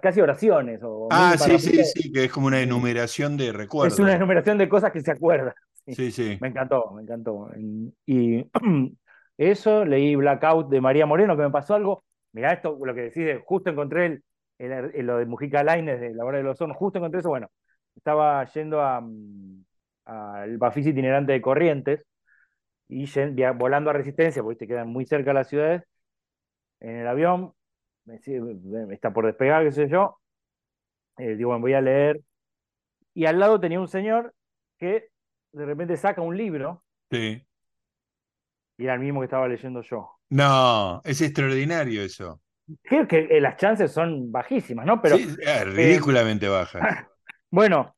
casi 0.00 0.20
oraciones. 0.20 0.80
O 0.82 1.08
ah, 1.10 1.36
sí, 1.38 1.58
sí, 1.58 1.84
sí, 1.84 2.12
que 2.12 2.24
es 2.24 2.32
como 2.32 2.46
una 2.46 2.60
enumeración 2.60 3.36
de 3.36 3.52
recuerdos. 3.52 3.94
Es 3.94 4.00
una 4.00 4.14
enumeración 4.14 4.58
de 4.58 4.68
cosas 4.68 4.92
que 4.92 5.00
se 5.00 5.10
acuerdan. 5.10 5.54
Sí, 5.86 5.94
sí. 5.94 6.10
sí. 6.10 6.38
Me 6.40 6.48
encantó, 6.48 6.90
me 6.92 7.02
encantó. 7.02 7.50
Y 8.06 8.46
eso, 9.36 9.84
leí 9.84 10.14
Blackout 10.16 10.68
de 10.68 10.80
María 10.80 11.06
Moreno, 11.06 11.36
que 11.36 11.42
me 11.42 11.50
pasó 11.50 11.74
algo. 11.74 12.04
Mirá 12.32 12.52
esto, 12.52 12.78
lo 12.82 12.94
que 12.94 13.10
decís, 13.10 13.42
justo 13.44 13.70
encontré 13.70 14.06
el, 14.06 14.24
el, 14.58 14.90
el, 14.94 15.06
lo 15.06 15.18
de 15.18 15.26
Mujica 15.26 15.62
Laines 15.62 16.00
de 16.00 16.14
La 16.14 16.24
Hora 16.24 16.38
de 16.38 16.44
los 16.44 16.60
Hornos, 16.60 16.76
justo 16.76 16.98
encontré 16.98 17.20
eso, 17.20 17.28
bueno, 17.28 17.48
estaba 17.94 18.44
yendo 18.46 18.80
mm, 18.80 19.64
al 20.06 20.58
Bafis 20.58 20.86
itinerante 20.86 21.32
de 21.32 21.40
Corrientes 21.40 22.04
y 22.88 23.06
volando 23.56 23.90
a 23.90 23.92
Resistencia, 23.92 24.42
porque 24.42 24.58
te 24.58 24.66
quedan 24.66 24.88
muy 24.88 25.06
cerca 25.06 25.30
de 25.30 25.34
las 25.34 25.48
ciudades, 25.48 25.82
en 26.80 26.96
el 26.96 27.06
avión, 27.06 27.52
me, 28.04 28.94
está 28.94 29.12
por 29.12 29.26
despegar, 29.26 29.64
qué 29.64 29.72
sé 29.72 29.88
yo, 29.88 30.18
eh, 31.18 31.36
digo, 31.36 31.50
bueno, 31.50 31.62
voy 31.62 31.74
a 31.74 31.80
leer, 31.80 32.20
y 33.14 33.26
al 33.26 33.38
lado 33.38 33.60
tenía 33.60 33.80
un 33.80 33.88
señor 33.88 34.34
que 34.78 35.08
de 35.52 35.64
repente 35.64 35.96
saca 35.96 36.20
un 36.20 36.36
libro, 36.36 36.82
sí. 37.10 37.42
y 38.76 38.84
era 38.84 38.94
el 38.94 39.00
mismo 39.00 39.20
que 39.20 39.26
estaba 39.26 39.48
leyendo 39.48 39.82
yo. 39.82 40.10
No, 40.30 41.00
es 41.04 41.20
extraordinario 41.20 42.02
eso. 42.02 42.40
Creo 42.82 43.06
que 43.06 43.28
eh, 43.30 43.40
las 43.40 43.56
chances 43.56 43.92
son 43.92 44.32
bajísimas, 44.32 44.86
¿no? 44.86 45.00
Pero, 45.00 45.16
sí, 45.16 45.28
eh, 45.40 45.64
ridículamente 45.64 46.46
eh, 46.46 46.48
bajas. 46.48 47.06
Bueno, 47.50 47.94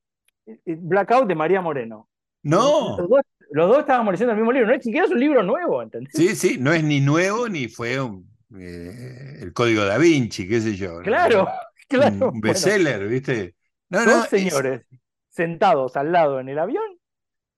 Blackout 0.65 1.27
de 1.29 1.35
María 1.35 1.61
Moreno. 1.61 2.09
No. 2.43 2.97
Los 2.99 3.09
dos, 3.09 3.21
los 3.51 3.69
dos, 3.69 3.79
estábamos 3.81 4.13
leyendo 4.13 4.33
el 4.33 4.39
mismo 4.39 4.53
libro. 4.53 4.69
No 4.69 4.75
es 4.75 4.85
siquiera 4.85 5.07
es 5.07 5.13
un 5.13 5.21
libro 5.21 5.43
nuevo, 5.43 5.83
¿entendés? 5.83 6.13
Sí, 6.15 6.35
sí, 6.35 6.59
no 6.61 6.73
es 6.73 6.85
ni 6.85 7.01
nuevo 7.01 7.49
ni 7.49 7.69
fue 7.69 8.01
un, 8.01 8.29
eh, 8.55 9.39
el 9.41 9.53
código 9.53 9.85
da 9.85 9.99
Vinci, 9.99 10.49
qué 10.49 10.61
sé 10.61 10.77
yo. 10.77 11.01
Claro, 11.01 11.45
¿no? 11.45 11.49
claro. 11.89 12.31
Un 12.33 12.41
bestseller, 12.41 12.99
bueno, 12.99 13.11
¿viste? 13.11 13.55
No, 13.89 14.05
dos 14.05 14.17
no, 14.17 14.25
señores 14.25 14.87
es... 14.91 15.01
sentados 15.29 15.97
al 15.97 16.13
lado 16.13 16.41
en 16.41 16.49
el 16.49 16.59
avión 16.59 16.97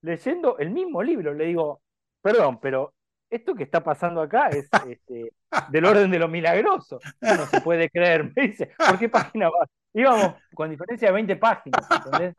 leyendo 0.02 0.58
el 0.58 0.70
mismo 0.70 1.02
libro. 1.02 1.34
Le 1.34 1.46
digo, 1.46 1.82
perdón, 2.22 2.58
pero 2.60 2.94
esto 3.30 3.54
que 3.54 3.64
está 3.64 3.82
pasando 3.82 4.20
acá 4.20 4.48
es 4.48 4.68
este, 4.88 5.32
del 5.70 5.84
orden 5.84 6.10
de 6.10 6.18
lo 6.18 6.28
milagroso. 6.28 6.98
No 7.20 7.46
se 7.46 7.60
puede 7.60 7.90
creer. 7.90 8.32
Me 8.34 8.48
dice, 8.48 8.72
¿por 8.76 8.98
qué 8.98 9.08
página 9.08 9.48
vas? 9.50 9.68
Íbamos 9.92 10.34
con 10.54 10.70
diferencia 10.70 11.08
de 11.08 11.14
20 11.14 11.36
páginas, 11.36 11.86
¿entendés? 11.90 12.34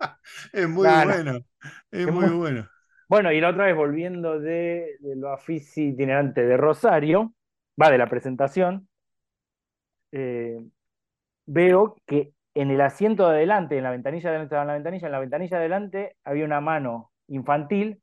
Es 0.54 0.70
muy 0.70 0.84
nah, 0.84 1.04
bueno, 1.04 1.32
es, 1.36 1.44
es 1.92 2.12
muy, 2.12 2.26
muy, 2.28 2.38
bueno. 2.38 2.70
Bueno, 3.08 3.32
y 3.32 3.42
la 3.42 3.50
otra 3.50 3.66
vez 3.66 3.76
volviendo 3.76 4.40
de, 4.40 4.98
de 5.00 5.16
lo 5.16 5.34
Afisi 5.34 5.90
itinerante 5.90 6.46
de 6.46 6.56
Rosario, 6.58 7.34
va 7.80 7.90
de 7.90 7.98
la 7.98 8.08
presentación, 8.08 8.88
eh, 10.12 10.64
veo 11.46 11.96
que 12.06 12.34
en 12.54 12.72
el 12.72 12.82
asiento 12.82 13.28
de 13.30 13.36
adelante, 13.36 13.78
en 13.78 13.84
la 13.84 13.92
ventanilla 13.92 14.32
de 14.32 14.36
adelante, 14.36 14.56
en 14.56 14.68
la 14.68 14.74
ventanilla, 14.74 15.08
en 15.08 15.12
la 15.12 15.20
ventanilla 15.20 15.58
de 15.58 15.64
adelante 15.64 16.16
había 16.24 16.46
una 16.46 16.62
mano 16.62 17.12
infantil 17.28 18.02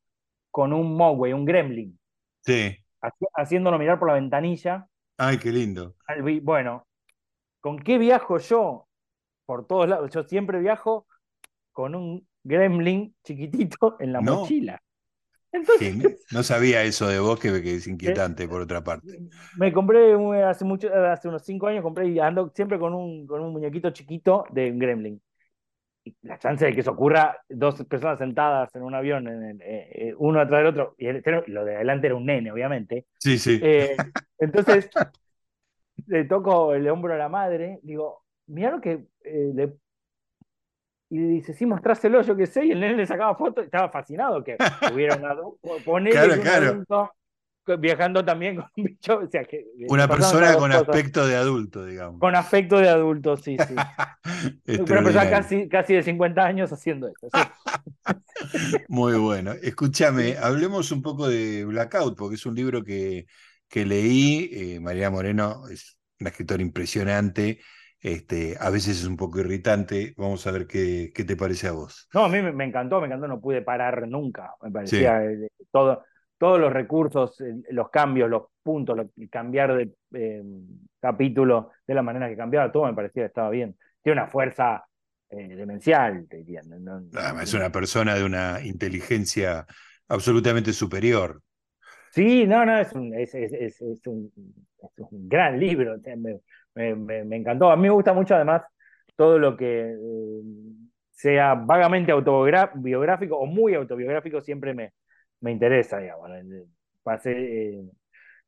con 0.50 0.72
un 0.72 0.96
Mogwai, 0.96 1.32
un 1.32 1.44
gremlin. 1.44 1.98
Sí. 2.40 2.76
Haciéndolo 3.34 3.78
mirar 3.78 3.98
por 3.98 4.08
la 4.08 4.14
ventanilla. 4.14 4.86
Ay, 5.18 5.38
qué 5.38 5.50
lindo. 5.50 5.94
Bueno, 6.42 6.86
¿con 7.60 7.78
qué 7.78 7.98
viajo 7.98 8.38
yo? 8.38 8.88
Por 9.44 9.66
todos 9.66 9.88
lados. 9.88 10.10
Yo 10.10 10.22
siempre 10.24 10.58
viajo 10.60 11.06
con 11.72 11.94
un 11.94 12.26
gremlin 12.42 13.14
chiquitito 13.22 13.96
en 14.00 14.12
la 14.12 14.20
no. 14.20 14.36
mochila. 14.36 14.80
Entonces, 15.56 16.26
no 16.32 16.42
sabía 16.42 16.82
eso 16.82 17.08
de 17.08 17.18
vos, 17.18 17.38
que, 17.38 17.48
es 17.48 17.86
eh, 17.86 17.90
inquietante 17.90 18.48
por 18.48 18.60
otra 18.60 18.82
parte. 18.82 19.18
Me 19.56 19.72
compré 19.72 20.14
hace, 20.44 20.64
mucho, 20.64 20.92
hace 20.94 21.28
unos 21.28 21.44
cinco 21.44 21.66
años, 21.66 21.82
compré 21.82 22.08
y 22.08 22.18
ando 22.18 22.52
siempre 22.54 22.78
con 22.78 22.94
un, 22.94 23.26
con 23.26 23.40
un 23.40 23.52
muñequito 23.52 23.90
chiquito 23.90 24.44
de 24.50 24.72
Gremlin. 24.72 25.20
Y 26.04 26.14
la 26.22 26.38
chance 26.38 26.64
de 26.64 26.72
que 26.72 26.80
eso 26.80 26.92
ocurra, 26.92 27.36
dos 27.48 27.82
personas 27.84 28.18
sentadas 28.18 28.72
en 28.76 28.82
un 28.82 28.94
avión, 28.94 29.26
en, 29.26 29.60
eh, 29.60 30.14
uno 30.18 30.40
atrás 30.40 30.60
del 30.60 30.68
otro, 30.68 30.94
y 30.98 31.06
lo 31.50 31.64
de 31.64 31.76
adelante 31.76 32.06
era 32.06 32.16
un 32.16 32.26
nene, 32.26 32.52
obviamente. 32.52 33.06
Sí, 33.18 33.38
sí. 33.38 33.58
Eh, 33.60 33.96
entonces, 34.38 34.88
le 36.06 36.24
toco 36.24 36.74
el 36.74 36.88
hombro 36.88 37.14
a 37.14 37.16
la 37.16 37.28
madre, 37.28 37.80
digo, 37.82 38.22
mira 38.46 38.70
lo 38.70 38.80
que 38.80 39.06
le 39.24 39.72
y 41.08 41.18
dice, 41.18 41.54
sí, 41.54 41.66
mostráselo, 41.66 42.22
yo 42.22 42.36
qué 42.36 42.46
sé, 42.46 42.64
y 42.66 42.72
el 42.72 42.80
nene 42.80 42.96
le 42.96 43.06
sacaba 43.06 43.36
fotos, 43.36 43.64
estaba 43.64 43.88
fascinado 43.90 44.42
que 44.42 44.56
hubiera 44.92 45.16
una, 45.16 45.36
ponerle 45.84 46.40
claro, 46.40 46.72
un 46.72 46.84
viajando 47.80 48.24
también 48.24 48.56
con 48.56 48.66
un 48.76 48.84
bicho, 48.84 49.18
o 49.18 49.28
sea, 49.28 49.44
que 49.44 49.66
una 49.88 50.06
persona 50.06 50.54
con 50.54 50.70
aspecto 50.70 51.26
de 51.26 51.36
adulto, 51.36 51.84
digamos. 51.84 52.20
Con 52.20 52.36
aspecto 52.36 52.78
de 52.78 52.88
adulto, 52.88 53.36
sí, 53.36 53.56
sí. 53.66 53.74
una 54.80 55.02
persona 55.02 55.30
casi, 55.30 55.68
casi 55.68 55.94
de 55.94 56.02
50 56.04 56.44
años 56.44 56.72
haciendo 56.72 57.08
esto. 57.08 57.28
Muy 58.88 59.14
bueno. 59.14 59.52
Escúchame, 59.52 60.36
hablemos 60.36 60.92
un 60.92 61.02
poco 61.02 61.28
de 61.28 61.64
Blackout, 61.64 62.16
porque 62.16 62.36
es 62.36 62.46
un 62.46 62.54
libro 62.54 62.84
que, 62.84 63.26
que 63.68 63.84
leí. 63.84 64.48
Eh, 64.52 64.80
María 64.80 65.10
Moreno 65.10 65.66
es 65.68 65.98
una 66.20 66.30
escritora 66.30 66.62
impresionante 66.62 67.58
este, 68.00 68.56
a 68.60 68.70
veces 68.70 69.00
es 69.00 69.06
un 69.06 69.16
poco 69.16 69.40
irritante. 69.40 70.14
Vamos 70.16 70.46
a 70.46 70.50
ver 70.50 70.66
qué, 70.66 71.12
qué 71.14 71.24
te 71.24 71.36
parece 71.36 71.68
a 71.68 71.72
vos. 71.72 72.08
No, 72.14 72.24
a 72.24 72.28
mí 72.28 72.40
me, 72.42 72.64
encantó, 72.64 73.00
me 73.00 73.06
encantó, 73.06 73.28
no 73.28 73.40
pude 73.40 73.62
parar 73.62 74.06
nunca. 74.08 74.54
Me 74.62 74.70
parecía 74.70 75.24
eh, 75.24 75.48
todo, 75.70 76.04
todos 76.38 76.60
los 76.60 76.72
recursos, 76.72 77.42
los 77.70 77.90
cambios, 77.90 78.28
los 78.28 78.44
puntos, 78.62 78.98
cambiar 79.30 79.76
de 79.76 79.94
eh, 80.14 80.42
capítulo 81.00 81.70
de 81.86 81.94
la 81.94 82.02
manera 82.02 82.28
que 82.28 82.36
cambiaba, 82.36 82.72
todo 82.72 82.86
me 82.86 82.94
parecía 82.94 83.22
que 83.22 83.28
estaba 83.28 83.50
bien. 83.50 83.76
Tiene 84.02 84.20
una 84.20 84.28
fuerza 84.28 84.84
eh, 85.30 85.56
demencial, 85.56 86.26
te 86.28 86.38
diría. 86.38 86.62
es 87.42 87.54
una 87.54 87.70
persona 87.70 88.14
de 88.14 88.24
una 88.24 88.60
inteligencia 88.62 89.66
absolutamente 90.08 90.72
superior. 90.72 91.42
Sí, 92.12 92.46
no, 92.46 92.64
no, 92.64 92.78
es 92.78 92.92
un, 92.92 93.14
es, 93.14 93.34
es, 93.34 93.52
es, 93.52 93.80
un, 94.06 94.32
un, 94.36 95.28
gran 95.28 95.58
libro 95.58 95.96
me, 96.16 96.40
encantó. 96.76 97.70
A 97.70 97.76
mí 97.76 97.82
me 97.82 97.90
gusta 97.90 98.12
mucho 98.12 98.34
además 98.34 98.62
todo 99.16 99.38
lo 99.38 99.56
que 99.56 99.94
eh, 99.98 100.42
sea 101.10 101.54
vagamente 101.54 102.12
autobiográfico 102.12 103.36
o 103.36 103.46
muy 103.46 103.74
autobiográfico, 103.74 104.40
siempre 104.40 104.74
me, 104.74 104.92
me 105.40 105.52
interesa, 105.52 105.98
digamos. 105.98 106.30
Pasé, 107.02 107.32
eh, 107.32 107.84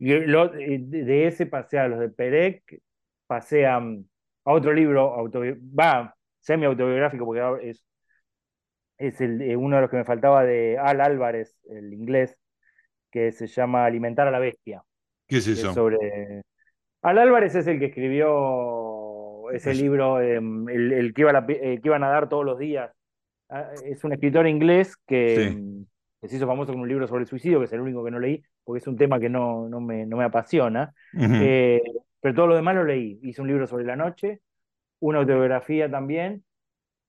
eh, 0.00 0.78
de 0.80 1.26
ese 1.26 1.46
pasé 1.46 1.78
a 1.78 1.88
los 1.88 2.00
de 2.00 2.10
Perec, 2.10 2.80
pasé 3.26 3.66
a, 3.66 3.80
otro 4.44 4.72
libro, 4.72 5.30
va, 5.78 6.14
semi-autobiográfico, 6.40 7.24
porque 7.24 7.70
es, 7.70 7.84
es 8.96 9.20
el, 9.20 9.56
uno 9.56 9.76
de 9.76 9.82
los 9.82 9.90
que 9.90 9.98
me 9.98 10.04
faltaba 10.04 10.44
de 10.44 10.78
Al 10.78 11.00
Álvarez, 11.00 11.58
el 11.70 11.92
inglés, 11.92 12.36
que 13.10 13.32
se 13.32 13.46
llama 13.46 13.84
Alimentar 13.84 14.28
a 14.28 14.30
la 14.30 14.38
Bestia. 14.38 14.82
¿Qué 15.26 15.38
es 15.38 15.46
eso? 15.46 15.74
sobre, 15.74 16.42
al 17.02 17.18
Álvarez 17.18 17.54
es 17.54 17.66
el 17.66 17.78
que 17.78 17.86
escribió 17.86 19.50
ese 19.52 19.74
libro, 19.74 20.20
em, 20.20 20.68
el, 20.68 21.12
que, 21.14 21.22
iba 21.22 21.44
eh, 21.48 21.80
que 21.80 21.88
iban 21.88 22.04
a 22.04 22.08
dar 22.08 22.28
todos 22.28 22.44
los 22.44 22.58
días. 22.58 22.90
Ah, 23.48 23.70
es 23.84 24.04
un 24.04 24.12
escritor 24.12 24.46
inglés 24.46 24.94
em, 25.06 25.86
que, 26.20 26.28
se 26.28 26.36
hizo 26.36 26.46
famoso 26.46 26.72
con 26.72 26.82
un 26.82 26.88
libro 26.88 27.06
sobre 27.06 27.22
el 27.22 27.28
suicidio, 27.28 27.58
que 27.60 27.66
es 27.66 27.72
el 27.72 27.80
único 27.80 28.04
que 28.04 28.10
no 28.10 28.18
leí, 28.18 28.42
porque 28.64 28.78
es 28.78 28.86
un 28.86 28.96
tema 28.96 29.18
que 29.18 29.28
no, 29.28 29.68
no, 29.68 29.80
me, 29.80 30.06
no 30.06 30.16
me, 30.16 30.24
apasiona. 30.24 30.92
Eh, 31.14 31.80
pero 32.20 32.34
todo 32.34 32.48
lo 32.48 32.56
demás 32.56 32.74
lo 32.74 32.84
leí. 32.84 33.18
Hice 33.22 33.40
un 33.40 33.48
libro 33.48 33.66
sobre 33.66 33.84
la 33.84 33.96
noche, 33.96 34.40
una 35.00 35.20
autobiografía 35.20 35.90
también, 35.90 36.44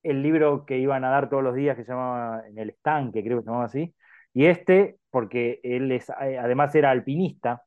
el 0.04 0.22
libro 0.22 0.66
que 0.66 0.78
iban 0.78 1.04
a 1.04 1.10
dar 1.10 1.30
todos 1.30 1.44
los 1.44 1.56
días 1.56 1.76
que 1.76 1.84
se 1.84 1.92
llamaba 1.92 2.48
En 2.48 2.58
el 2.58 2.70
estanque, 2.70 3.24
creo 3.24 3.40
que 3.40 3.44
se 3.44 3.48
llamaba 3.48 3.66
así. 3.66 3.94
Y 4.34 4.46
este, 4.46 4.98
porque 5.10 5.60
él 5.64 5.92
es, 5.92 6.10
eh, 6.22 6.38
además 6.38 6.74
era 6.76 6.92
alpinista. 6.92 7.64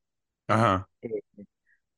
Ajá 0.49 0.89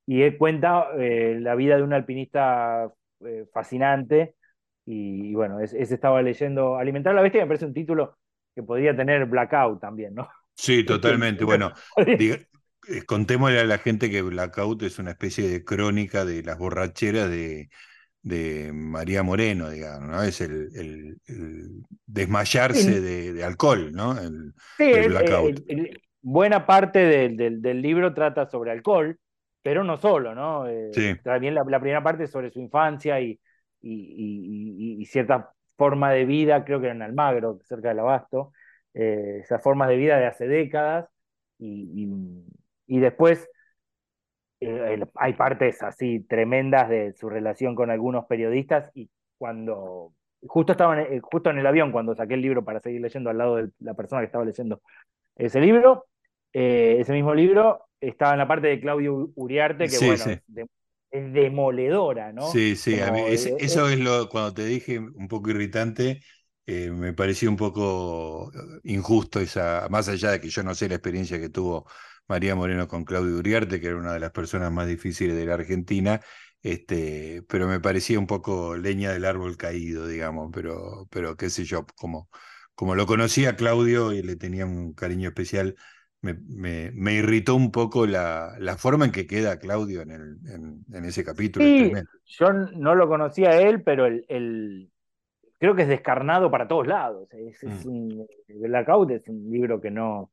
y 0.07 0.23
él 0.23 0.37
cuenta 0.37 0.89
eh, 0.99 1.39
la 1.41 1.55
vida 1.55 1.77
de 1.77 1.83
un 1.83 1.93
alpinista 1.93 2.93
eh, 3.25 3.47
fascinante. 3.53 4.37
Y, 4.87 5.35
bueno, 5.35 5.61
ese 5.61 5.83
estaba 5.83 6.21
leyendo 6.21 6.77
Alimentar 6.77 7.13
a 7.13 7.17
la 7.17 7.23
Bestia, 7.23 7.41
me 7.43 7.47
parece 7.47 7.65
un 7.65 7.73
título 7.73 8.19
que 8.55 8.63
podría 8.63 8.95
tener 8.95 9.25
Blackout 9.27 9.81
también, 9.81 10.15
¿no? 10.15 10.29
Sí, 10.55 10.85
totalmente. 10.87 11.45
bueno, 11.45 11.73
eh, 11.97 12.47
contémosle 13.07 13.61
a 13.61 13.65
la 13.65 13.79
gente 13.79 14.11
que 14.11 14.21
Blackout 14.21 14.83
es 14.83 14.99
una 14.99 15.13
especie 15.13 15.49
de 15.49 15.65
crónica 15.65 16.27
de 16.27 16.43
las 16.43 16.59
borracheras 16.59 17.31
de, 17.31 17.71
de 18.21 18.73
María 18.75 19.23
Moreno, 19.23 19.71
digamos, 19.71 20.11
¿no? 20.11 20.23
Es 20.23 20.43
el, 20.43 21.17
desmayarse 22.07 23.01
de, 23.01 23.43
alcohol, 23.43 23.91
¿no? 23.91 24.21
El, 24.21 24.53
sí, 24.77 25.09
Blackout. 25.09 25.63
buena 26.21 26.67
parte 26.67 26.99
del, 26.99 27.63
del, 27.63 27.81
libro 27.81 28.13
trata 28.13 28.45
sobre 28.51 28.71
alcohol, 28.71 29.19
pero 29.65 29.83
no 29.83 29.97
solo, 29.97 30.35
¿no? 30.35 30.69
Eh, 30.69 30.91
también 31.25 31.55
la, 31.55 31.65
primera 31.65 32.03
parte 32.03 32.27
sobre 32.27 32.51
su 32.51 32.61
infancia 32.61 33.19
y, 33.19 33.41
y, 33.81 35.03
cierta 35.07 35.55
forma 35.79 36.11
de 36.11 36.27
vida, 36.27 36.67
creo 36.67 36.81
que 36.81 36.87
era 36.89 36.95
en 36.95 37.01
Almagro, 37.01 37.59
cerca 37.65 37.89
del 37.89 38.01
Abasto, 38.01 38.53
eh, 38.93 39.39
esas 39.41 39.63
formas 39.63 39.89
de 39.89 39.97
vida 39.97 40.19
de 40.19 40.27
hace 40.27 40.47
décadas, 40.47 41.09
y, 41.59 42.07
después 42.87 43.49
eh, 44.61 45.03
hay 45.15 45.33
partes 45.33 45.83
así 45.83 46.21
tremendas 46.21 46.91
de 46.91 47.15
su 47.15 47.31
relación 47.31 47.75
con 47.75 47.91
algunos 47.91 48.27
periodistas, 48.27 48.91
y 48.93 49.09
cuando 49.39 50.13
justo 50.47 50.73
estaba 50.73 51.01
en, 51.01 51.23
justo 51.23 51.49
en 51.49 51.57
el 51.57 51.67
avión 51.67 51.91
cuando 51.91 52.15
saqué 52.15 52.35
el 52.35 52.43
libro 52.43 52.63
para 52.67 52.81
seguir 52.81 53.01
leyendo 53.01 53.31
al 53.31 53.39
lado 53.39 53.57
de 53.57 53.71
la 53.79 53.95
persona 53.95 54.21
que 54.21 54.27
estaba 54.27 54.45
leyendo 54.45 54.83
ese 55.37 55.59
libro, 55.59 56.05
ese 56.53 57.13
mismo 57.15 57.35
libro, 57.35 57.87
estaba 58.09 58.33
en 58.33 58.39
la 58.39 58.49
parte 58.49 58.69
de 58.69 58.81
Claudio 58.81 59.31
Uriarte, 59.35 59.89
que 59.89 59.99
bueno, 59.99 60.25
es 61.11 61.33
demoledora, 61.33 62.33
¿no? 62.33 62.51
Sí, 62.51 62.77
sí, 62.77 62.95
eso 63.59 63.89
es 63.89 63.99
lo, 63.99 64.29
cuando 64.29 64.55
te 64.55 64.65
dije 64.65 64.99
un 64.99 65.29
poco 65.29 65.51
irritante, 65.51 66.21
eh, 66.67 66.91
me 66.91 67.13
pareció 67.13 67.51
un 67.51 67.57
poco 67.57 68.51
injusto 68.83 69.41
esa, 69.41 69.87
más 69.91 70.09
allá 70.09 70.33
de 70.33 70.41
que 70.41 70.49
yo 70.49 70.63
no 70.63 70.75
sé 70.75 70.89
la 70.89 70.97
experiencia 70.97 71.39
que 71.39 71.51
tuvo 71.51 71.87
María 72.27 72.55
Moreno 72.55 72.89
con 72.89 73.05
Claudio 73.05 73.37
Uriarte, 73.37 73.81
que 73.81 73.89
era 73.89 73.97
una 73.97 74.13
de 74.13 74.21
las 74.21 74.33
personas 74.33 74.73
más 74.73 74.89
difíciles 74.89 75.37
de 75.37 75.47
la 75.47 75.55
Argentina, 75.55 76.21
este, 76.63 77.43
pero 77.49 77.69
me 77.69 77.81
parecía 77.81 78.19
un 78.19 78.27
poco 78.27 78.77
leña 78.77 79.13
del 79.13 79.27
árbol 79.27 79.57
caído, 79.57 80.09
digamos, 80.09 80.51
pero, 80.53 81.07
pero 81.11 81.37
qué 81.37 81.51
sé 81.51 81.65
yo, 81.65 81.87
como, 81.97 82.31
como 82.75 82.95
lo 82.95 83.07
conocía 83.07 83.57
Claudio 83.57 84.13
y 84.13 84.23
le 84.23 84.37
tenía 84.37 84.65
un 84.67 84.95
cariño 84.95 85.29
especial, 85.29 85.77
me, 86.25 87.15
irritó 87.15 87.55
un 87.55 87.71
poco 87.71 88.07
la, 88.07 88.77
forma 88.79 89.05
en 89.05 89.13
que 89.13 89.27
queda 89.27 89.59
Claudio 89.59 90.03
en, 90.03 90.11
el, 90.11 90.39
en, 90.93 91.05
ese 91.05 91.25
capítulo. 91.25 91.65
Sí, 91.65 91.93
yo 92.39 92.53
no 92.53 92.95
lo 92.95 93.09
conocía 93.09 93.51
a 93.51 93.61
él, 93.61 93.83
pero 93.83 94.07
el, 94.07 94.91
creo 95.59 95.75
que 95.75 95.83
es 95.83 95.89
descarnado 95.89 96.51
para 96.51 96.67
todos 96.67 96.87
lados. 96.87 97.29
Es, 97.33 97.63
es 97.63 97.85
mm. 97.85 97.89
un, 97.89 98.27
Blackout 98.49 99.11
es 99.11 99.29
un 99.29 99.51
libro 99.51 99.81
que 99.81 99.91
no, 99.91 100.33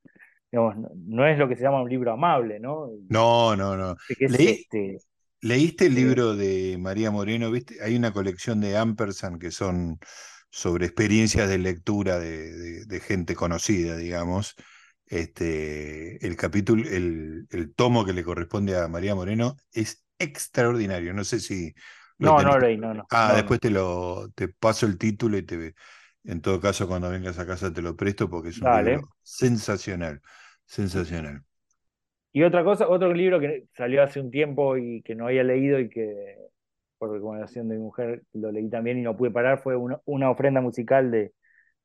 no, 0.51 1.27
es 1.27 1.37
lo 1.37 1.49
que 1.49 1.55
se 1.55 1.63
llama 1.63 1.81
un 1.81 1.89
libro 1.89 2.13
amable, 2.13 2.59
¿no? 2.59 2.89
No, 3.09 3.55
no, 3.55 3.75
no. 3.75 3.95
Este, 4.17 4.97
¿Leíste 5.41 5.87
el 5.87 5.95
libro 5.95 6.35
de 6.35 6.77
María 6.79 7.11
Moreno? 7.11 7.51
¿Viste? 7.51 7.83
Hay 7.83 7.95
una 7.95 8.13
colección 8.13 8.61
de 8.61 8.77
Ampersand 8.77 9.39
que 9.39 9.51
son 9.51 9.99
sobre 10.49 10.85
experiencias 10.85 11.49
de 11.49 11.57
lectura 11.57 12.19
de 12.19 13.01
gente 13.05 13.35
conocida, 13.35 13.97
digamos. 13.97 14.55
Este, 15.11 16.25
el 16.25 16.37
capítulo, 16.37 16.89
el, 16.89 17.45
el, 17.49 17.75
tomo 17.75 18.05
que 18.05 18.13
le 18.13 18.23
corresponde 18.23 18.77
a 18.77 18.87
María 18.87 19.13
Moreno 19.13 19.57
es 19.73 20.05
extraordinario. 20.17 21.13
No 21.13 21.25
sé 21.25 21.41
si. 21.41 21.73
no, 22.17 22.41
no 22.41 22.57
leí, 22.57 22.77
no, 22.77 22.93
no. 22.93 23.05
Ah, 23.11 23.33
después 23.35 23.59
te 23.59 23.71
lo 23.71 24.29
te 24.33 24.47
paso 24.47 24.85
el 24.85 24.97
título 24.97 25.37
y 25.37 25.41
te 25.41 25.75
en 26.23 26.39
todo 26.39 26.61
caso 26.61 26.87
cuando 26.87 27.09
vengas 27.09 27.37
a 27.39 27.45
casa 27.45 27.73
te 27.73 27.81
lo 27.81 27.97
presto 27.97 28.29
porque 28.29 28.49
es 28.49 28.61
un 28.61 28.85
libro 28.85 29.09
sensacional, 29.21 30.21
sensacional. 30.63 31.43
Y 32.31 32.43
otra 32.43 32.63
cosa, 32.63 32.87
otro 32.87 33.13
libro 33.13 33.41
que 33.41 33.65
salió 33.75 34.03
hace 34.03 34.21
un 34.21 34.31
tiempo 34.31 34.77
y 34.77 35.01
que 35.01 35.13
no 35.13 35.27
había 35.27 35.43
leído 35.43 35.77
y 35.77 35.89
que 35.89 36.37
por 36.97 37.11
recomendación 37.11 37.67
de 37.67 37.75
mi 37.75 37.81
mujer 37.81 38.23
lo 38.31 38.49
leí 38.49 38.69
también 38.69 38.97
y 38.97 39.01
no 39.01 39.17
pude 39.17 39.31
parar 39.31 39.61
fue 39.61 39.75
una, 39.75 39.99
una 40.05 40.29
ofrenda 40.29 40.61
musical 40.61 41.11
de 41.11 41.33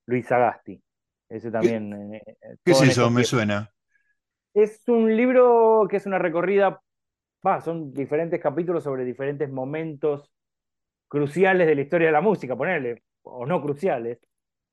Luis 0.04 0.30
Agasti. 0.30 0.80
Ese 1.28 1.50
también. 1.50 1.90
¿Qué, 2.12 2.16
eh, 2.16 2.56
¿qué 2.64 2.70
es 2.72 2.82
eso? 2.82 3.10
Me 3.10 3.24
suena. 3.24 3.70
Es 4.54 4.88
un 4.88 5.14
libro 5.16 5.86
que 5.90 5.98
es 5.98 6.06
una 6.06 6.18
recorrida, 6.18 6.80
va, 7.46 7.60
son 7.60 7.92
diferentes 7.92 8.40
capítulos 8.40 8.84
sobre 8.84 9.04
diferentes 9.04 9.50
momentos 9.50 10.30
cruciales 11.08 11.66
de 11.66 11.74
la 11.76 11.82
historia 11.82 12.08
de 12.08 12.12
la 12.12 12.20
música, 12.22 12.56
ponerle, 12.56 13.02
o 13.22 13.46
no 13.46 13.62
cruciales, 13.62 14.18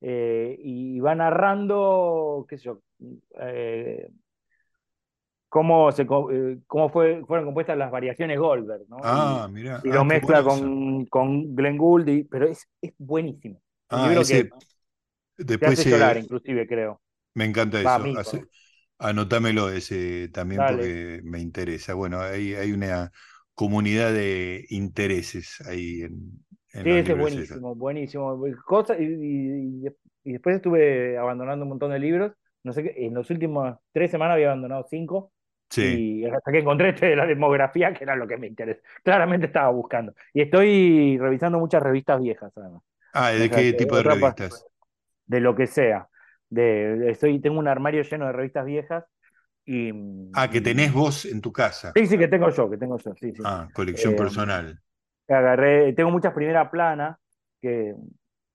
eh, 0.01 0.55
y 0.59 0.99
va 1.01 1.15
narrando, 1.15 2.45
qué 2.49 2.57
sé 2.57 2.65
yo, 2.65 2.81
eh, 3.41 4.09
cómo, 5.49 5.91
se, 5.91 6.03
eh, 6.03 6.59
cómo 6.67 6.89
fue, 6.89 7.23
fueron 7.25 7.45
compuestas 7.45 7.77
las 7.77 7.91
variaciones 7.91 8.39
Goldberg, 8.39 8.83
¿no? 8.89 8.97
Ah, 9.03 9.47
mira. 9.51 9.81
Y 9.83 9.89
ah, 9.89 9.91
lo 9.91 10.05
qué 10.05 10.05
mezcla 10.05 10.43
con, 10.43 11.05
con 11.07 11.55
Glenn 11.55 11.77
Gould, 11.77 12.07
y- 12.09 12.23
pero 12.23 12.47
es, 12.47 12.67
es 12.81 12.93
buenísimo. 12.97 13.61
Ah, 13.89 14.13
ese, 14.15 14.49
que 14.49 14.49
después 15.37 15.79
hace 15.79 15.85
llorar, 15.85 16.17
eh, 16.17 16.17
inclusive, 16.17 16.67
creo. 16.67 17.01
me 17.33 17.45
encanta 17.45 17.81
Va 17.85 17.97
eso. 18.05 18.17
Hace- 18.17 18.47
Anótamelo 18.99 19.69
ese 19.69 20.29
también 20.29 20.65
Dale. 20.65 20.95
porque 21.01 21.21
me 21.23 21.39
interesa. 21.41 21.93
Bueno, 21.95 22.21
hay, 22.21 22.53
hay 22.55 22.71
una 22.71 23.11
comunidad 23.55 24.13
de 24.13 24.65
intereses 24.69 25.61
ahí 25.67 26.01
en, 26.03 26.45
en 26.73 26.83
Sí, 26.83 26.89
ese 26.97 27.13
es 27.13 27.17
buenísimo, 27.17 27.75
buenísimo. 27.75 28.41
Cosa, 28.65 28.97
y, 28.99 29.03
y- 29.05 29.87
y 30.25 30.31
después 30.33 30.55
estuve 30.57 31.17
abandonando 31.17 31.63
un 31.63 31.69
montón 31.69 31.91
de 31.91 31.99
libros. 31.99 32.33
No 32.63 32.73
sé 32.73 32.83
qué, 32.83 33.05
en 33.05 33.13
las 33.13 33.29
últimas 33.29 33.77
tres 33.93 34.11
semanas 34.11 34.35
había 34.35 34.47
abandonado 34.47 34.85
cinco. 34.89 35.31
Sí. 35.69 35.81
Y 35.81 36.25
hasta 36.25 36.51
que 36.51 36.59
encontré 36.59 36.89
este 36.89 37.07
de 37.07 37.15
la 37.15 37.25
demografía, 37.25 37.93
que 37.93 38.03
era 38.03 38.15
lo 38.15 38.27
que 38.27 38.37
me 38.37 38.47
interesa. 38.47 38.81
Claramente 39.03 39.47
estaba 39.47 39.69
buscando. 39.71 40.13
Y 40.33 40.41
estoy 40.41 41.17
revisando 41.19 41.59
muchas 41.59 41.83
revistas 41.83 42.21
viejas, 42.21 42.51
además. 42.55 42.81
Ah, 43.11 43.31
O 43.37 43.39
¿de 43.39 43.49
sea, 43.49 43.65
qué 43.65 43.73
tipo 43.73 43.95
de 43.95 44.03
revistas? 44.03 44.67
De 45.25 45.39
lo 45.41 45.55
que 45.55 45.67
sea. 45.67 46.07
De, 46.49 46.97
de- 46.97 47.11
estoy, 47.11 47.39
tengo 47.41 47.59
un 47.59 47.67
armario 47.67 48.03
lleno 48.03 48.27
de 48.27 48.33
revistas 48.33 48.65
viejas. 48.65 49.05
Y, 49.65 49.91
Ah, 50.33 50.49
que 50.49 50.61
tenés 50.61 50.91
vos 50.93 51.25
en 51.25 51.41
tu 51.41 51.51
casa. 51.51 51.93
Sí, 51.95 52.07
sí, 52.07 52.17
que 52.17 52.27
tengo 52.27 52.49
yo, 52.49 52.69
que 52.69 52.77
tengo 52.77 52.97
yo. 52.97 53.13
Sí, 53.15 53.33
sí. 53.33 53.43
Ah, 53.43 53.69
colección 53.73 54.13
Eh, 54.13 54.17
personal. 54.17 54.81
agarré, 55.27 55.93
tengo 55.93 56.11
muchas 56.11 56.33
primera 56.33 56.69
plana, 56.71 57.19
que, 57.61 57.95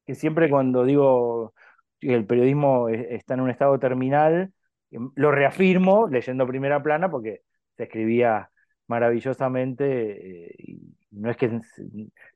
que 0.06 0.14
siempre 0.14 0.50
cuando 0.50 0.84
digo 0.84 1.54
que 2.00 2.14
el 2.14 2.26
periodismo 2.26 2.88
está 2.88 3.34
en 3.34 3.40
un 3.40 3.50
estado 3.50 3.78
terminal, 3.78 4.52
em, 4.90 5.10
lo 5.16 5.32
reafirmo 5.32 6.08
leyendo 6.08 6.46
primera 6.46 6.82
plana 6.82 7.10
porque 7.10 7.42
se 7.76 7.84
escribía 7.84 8.50
maravillosamente 8.88 10.46
eh, 10.50 10.54
y 10.58 10.96
no 11.12 11.30
es 11.30 11.36
que 11.36 11.46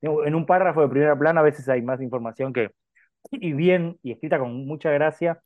en 0.03 0.35
un 0.35 0.47
párrafo 0.47 0.83
de 0.83 0.89
primera 0.89 1.19
plana 1.19 1.41
a 1.41 1.45
veces 1.45 1.69
hay 1.69 1.83
más 1.83 2.01
información 2.01 2.53
que 2.53 2.71
y 3.33 3.53
bien 3.53 3.99
y 4.03 4.13
escrita 4.13 4.39
con 4.39 4.67
mucha 4.67 4.91
gracia 4.91 5.43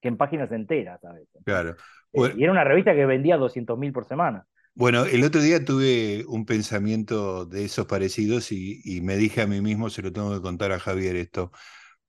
que 0.00 0.08
en 0.08 0.16
páginas 0.16 0.52
enteras 0.52 1.04
a 1.04 1.12
veces. 1.14 1.42
Claro. 1.44 1.76
Eh, 2.12 2.18
Bueno, 2.18 2.34
y 2.36 2.44
era 2.44 2.52
una 2.52 2.64
revista 2.64 2.94
que 2.94 3.06
vendía 3.06 3.36
200.000 3.36 3.92
por 3.92 4.06
semana. 4.06 4.46
Bueno, 4.74 5.04
el 5.04 5.24
otro 5.24 5.42
día 5.42 5.64
tuve 5.64 6.24
un 6.26 6.46
pensamiento 6.46 7.44
de 7.44 7.64
esos 7.66 7.86
parecidos 7.86 8.52
y, 8.52 8.80
y 8.84 9.00
me 9.02 9.16
dije 9.16 9.42
a 9.42 9.46
mí 9.46 9.60
mismo, 9.60 9.90
se 9.90 10.00
lo 10.02 10.12
tengo 10.12 10.32
que 10.34 10.40
contar 10.40 10.72
a 10.72 10.78
Javier 10.80 11.16
esto, 11.16 11.52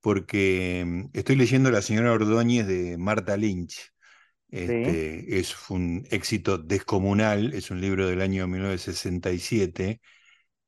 porque 0.02 0.84
mm, 0.86 1.06
estoy 1.18 1.36
leyendo 1.38 1.72
La 1.72 1.82
señora 1.82 2.14
Ordóñez 2.14 2.68
de 2.68 2.98
Marta 2.98 3.38
Lynch. 3.38 3.92
Este, 4.52 5.40
es 5.40 5.70
un 5.72 6.08
éxito 6.12 6.58
descomunal, 6.60 7.54
es 7.54 7.72
un 7.72 7.82
libro 7.82 8.08
del 8.08 8.22
año 8.22 8.48
1967, 8.48 10.02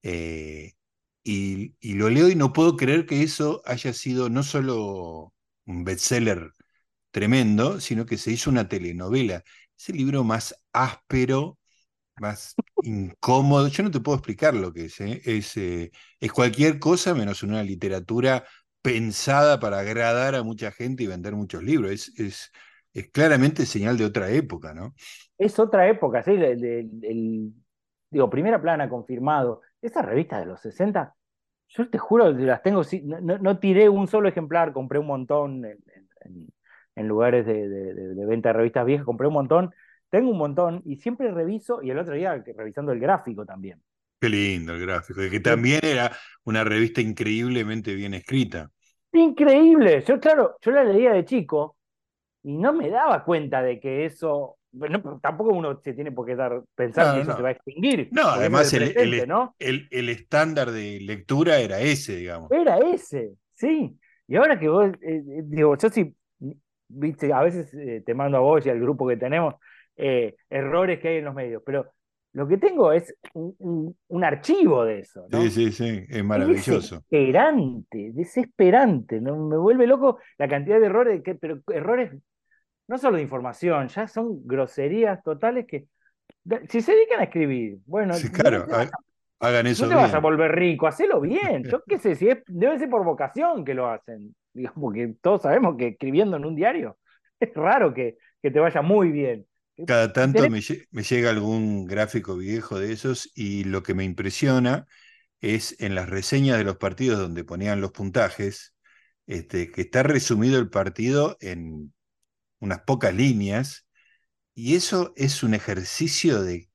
eh, 0.04 0.74
y, 1.23 1.75
lo 1.95 2.09
leo 2.09 2.29
y 2.29 2.36
no 2.36 2.53
puedo 2.53 2.75
creer 2.77 3.05
que 3.05 3.23
eso 3.23 3.62
haya 3.65 3.93
sido 3.93 4.29
no 4.29 4.43
solo 4.43 5.33
un 5.65 5.83
bestseller 5.83 6.51
tremendo, 7.12 7.79
sino 7.81 8.05
que 8.05 8.17
se 8.17 8.31
hizo 8.31 8.49
una 8.49 8.67
telenovela. 8.69 9.43
Es 9.77 9.89
el 9.89 9.97
libro 9.97 10.23
más 10.23 10.55
áspero, 10.73 11.59
más 12.17 12.59
incómodo. 12.81 13.67
Yo 13.69 13.83
no 13.83 13.91
te 13.91 13.99
puedo 14.01 14.17
explicar 14.17 14.53
lo 14.55 14.73
que 14.73 14.86
es. 14.86 15.01
¿eh? 15.01 15.21
Es, 15.25 15.57
eh, 15.57 15.91
es 16.19 16.31
cualquier 16.33 16.79
cosa 16.79 17.13
menos 17.15 17.43
una 17.43 17.63
literatura 17.63 18.45
pensada 18.81 19.59
para 19.59 19.79
agradar 19.79 20.36
a 20.36 20.43
mucha 20.43 20.71
gente 20.71 21.03
y 21.03 21.07
vender 21.07 21.36
muchos 21.36 21.63
libros. 21.63 21.91
Es, 21.91 22.19
es, 22.19 22.51
es 22.93 23.09
claramente 23.12 23.65
señal 23.65 23.97
de 23.97 24.05
otra 24.05 24.29
época, 24.31 24.73
¿no? 24.73 24.95
Es 25.38 25.59
otra 25.59 25.88
época, 25.89 26.23
¿sí? 26.23 26.31
El- 26.31 27.53
digo, 28.09 28.29
primera 28.29 28.62
plana 28.62 28.89
confirmado. 28.89 29.62
Esas 29.84 30.06
revistas 30.06 30.41
de 30.41 30.48
los 30.48 30.62
60, 30.62 31.15
yo 31.69 31.89
te 31.89 31.98
juro 32.00 32.32
las 32.32 32.63
tengo, 32.63 32.84
no, 33.04 33.38
no- 33.39 33.60
tiré 33.60 33.89
un 33.89 34.08
solo 34.08 34.30
ejemplar, 34.30 34.74
compré 34.74 35.00
un 35.00 35.08
montón 35.08 35.65
en, 35.65 35.80
en- 36.26 36.48
en 36.96 37.08
lugares 37.08 37.46
de, 37.46 37.69
de- 37.69 37.93
de- 37.96 38.15
de 38.15 38.26
venta 38.26 38.50
de 38.50 38.54
revistas 38.54 38.86
viejas, 38.86 39.06
compré 39.06 39.28
un 39.28 39.34
montón, 39.36 39.72
tengo 40.10 40.32
un 40.32 40.38
montón 40.38 40.82
y 40.86 40.98
siempre 40.98 41.32
reviso, 41.32 41.82
y 41.84 41.91
el 41.91 42.00
otro 42.00 42.15
día 42.15 42.43
revisando 42.56 42.91
el 42.93 43.00
gráfico 43.00 43.46
también. 43.46 43.82
Qué 44.19 44.30
lindo 44.30 44.74
el 44.74 44.82
gráfico. 44.82 45.24
Y 45.24 45.30
que 45.30 45.39
también 45.39 45.82
era 45.84 46.15
una 46.46 46.63
revista 46.63 47.02
increíblemente 47.02 47.93
bien 47.96 48.13
escrita. 48.13 48.72
Increíble, 49.13 50.04
yo 50.08 50.19
claro, 50.19 50.58
yo 50.62 50.72
la 50.72 50.84
leía 50.84 51.12
de 51.13 51.24
chico 51.26 51.78
y 52.43 52.58
no 52.58 52.74
me 52.74 52.89
daba 52.89 53.24
cuenta 53.26 53.62
de 53.63 53.80
que 53.80 54.06
eso, 54.06 54.58
no, 54.73 55.19
tampoco 55.21 55.51
uno 55.51 55.79
se 55.83 55.93
tiene 55.93 56.12
por 56.12 56.25
qué 56.25 56.36
dar, 56.36 56.63
pensar 56.75 57.05
No, 57.05 57.13
que 57.13 57.21
eso 57.21 57.33
se 57.33 57.41
va 57.41 57.49
a 57.49 57.51
extinguir, 57.53 58.12
No, 58.12 58.27
además 58.29 58.73
el, 58.73 58.95
el 58.97 59.27
¿no? 59.27 59.55
el- 59.59 59.88
el 59.91 60.09
estándar 60.09 60.71
de 60.71 60.99
lectura 60.99 61.59
era 61.59 61.79
ese, 61.81 62.15
digamos. 62.17 62.51
Era 62.51 62.77
ese, 62.79 63.36
sí. 63.53 63.97
Y 64.27 64.36
ahora 64.36 64.59
que 64.59 64.67
vos, 64.69 64.89
eh, 65.01 65.23
eh, 65.27 65.41
digo, 65.45 65.75
yo 65.77 65.89
sí, 65.89 66.15
viste, 66.88 67.33
a 67.33 67.41
veces 67.41 67.73
eh, 67.73 68.03
te 68.05 68.13
mando 68.13 68.38
a 68.38 68.41
vos 68.41 68.65
y 68.65 68.69
al 68.69 68.79
grupo 68.79 69.07
que 69.07 69.17
tenemos 69.17 69.55
eh, 69.95 70.36
errores 70.49 70.99
que 70.99 71.09
hay 71.09 71.17
en 71.17 71.25
los 71.25 71.33
medios, 71.36 71.62
pero 71.65 71.91
lo 72.33 72.47
que 72.47 72.57
tengo 72.57 72.91
es 72.93 73.15
un, 73.33 73.55
un- 73.59 73.97
un 74.07 74.23
archivo 74.23 74.86
de 74.86 74.99
eso. 74.99 75.27
Sí, 75.31 75.49
sí, 75.51 75.71
sí, 75.73 76.05
es 76.09 76.23
Es 76.33 76.49
maravilloso. 76.49 77.03
desesperante, 77.12 78.12
desesperante, 78.13 79.21
¿no? 79.21 79.38
Me 79.47 79.57
vuelve 79.57 79.88
loco 79.88 80.19
la 80.38 80.47
cantidad 80.47 80.79
de 80.79 80.88
errores, 80.88 81.21
que, 81.23 81.36
pero 81.36 81.62
errores 81.73 82.12
no 82.88 82.98
solo 82.98 83.17
de 83.17 83.24
información, 83.24 83.88
ya 83.88 84.08
son 84.08 84.46
groserías 84.46 85.24
totales 85.24 85.65
que, 85.67 85.88
si 86.69 86.82
se 86.82 86.93
dedican 86.93 87.22
a 87.22 87.24
escribir, 87.24 87.78
bueno, 87.86 88.13
Sí, 88.15 88.28
no 88.28 88.34
claro, 88.34 88.67
hagan 89.39 89.65
no 89.65 89.69
eso 89.69 89.88
te 89.88 89.96
vas 89.96 90.13
a 90.13 90.19
volver 90.19 90.52
rico, 90.52 90.88
hacelo 90.88 91.19
bien. 91.22 91.63
Yo 91.63 91.84
qué 91.86 91.98
sé, 91.98 92.15
si 92.15 92.30
es, 92.30 92.39
debe 92.48 92.80
ser 92.80 92.89
por 92.89 93.04
vocación 93.04 93.65
que 93.65 93.74
lo 93.74 93.89
hacen. 93.89 94.36
Digamos, 94.54 94.80
porque 94.80 95.15
todos 95.22 95.41
sabemos 95.41 95.76
que 95.78 95.88
escribiendo 95.89 96.38
en 96.38 96.46
un 96.46 96.56
diario 96.56 96.98
es 97.39 97.54
raro 97.54 97.93
que, 97.93 98.17
que 98.41 98.52
te 98.52 98.60
vaya 98.60 98.82
muy 98.82 99.12
bien. 99.12 99.46
Cada 99.88 100.13
tanto 100.13 100.48
me, 100.50 100.62
me 100.91 101.04
llega 101.04 101.30
algún 101.32 101.86
gráfico 101.86 102.38
viejo 102.38 102.80
de 102.80 102.93
esos 102.93 103.32
y 103.34 103.63
lo 103.63 103.82
que 103.82 103.96
me 103.96 104.04
impresiona 104.04 104.86
es 105.41 105.76
en 105.82 105.96
las 105.96 106.10
reseñas 106.10 106.60
de 106.60 106.63
los 106.63 106.78
partidos 106.78 107.19
donde 107.19 107.43
ponían 107.43 107.82
los 107.82 107.91
puntajes, 107.91 108.76
este, 109.26 109.72
que 109.72 109.82
está 109.82 110.04
resumido 110.04 110.60
el 110.60 110.69
partido 110.69 111.38
en 111.41 111.91
unas 112.63 112.82
pocas 112.82 113.13
líneas 113.13 113.86
y 114.56 114.76
eso 114.76 115.13
es 115.15 115.43
un 115.43 115.54
ejercicio 115.54 116.41
de 116.41 116.69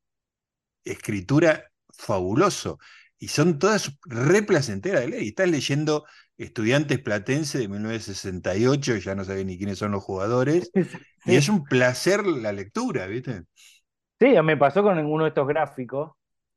escritura 0.84 1.70
fabuloso 1.88 2.78
y 3.18 3.28
son 3.28 3.58
todas 3.58 3.98
re 4.04 4.42
placenteras 4.42 5.00
de 5.00 5.08
leer. 5.08 5.22
Y 5.22 5.28
estás 5.28 5.50
leyendo 5.50 6.04
Estudiantes 6.36 7.00
Platense 7.00 7.58
de 7.58 7.68
1968, 7.68 8.96
ya 8.98 9.14
no 9.14 9.24
sabés 9.24 9.44
ni 9.44 9.58
quiénes 9.58 9.78
son 9.78 9.92
los 9.92 10.04
jugadores, 10.04 10.70
y 11.24 11.34
es 11.34 11.48
un 11.48 11.64
placer 11.64 12.24
la 12.26 12.52
lectura, 12.52 13.06
¿viste? 13.06 13.44
Sí, 14.20 14.34
me 14.42 14.56
pasó 14.56 14.82
con 14.82 14.98
uno 14.98 15.24
de 15.24 15.28
estos 15.28 15.48
gráficos. 15.48 16.12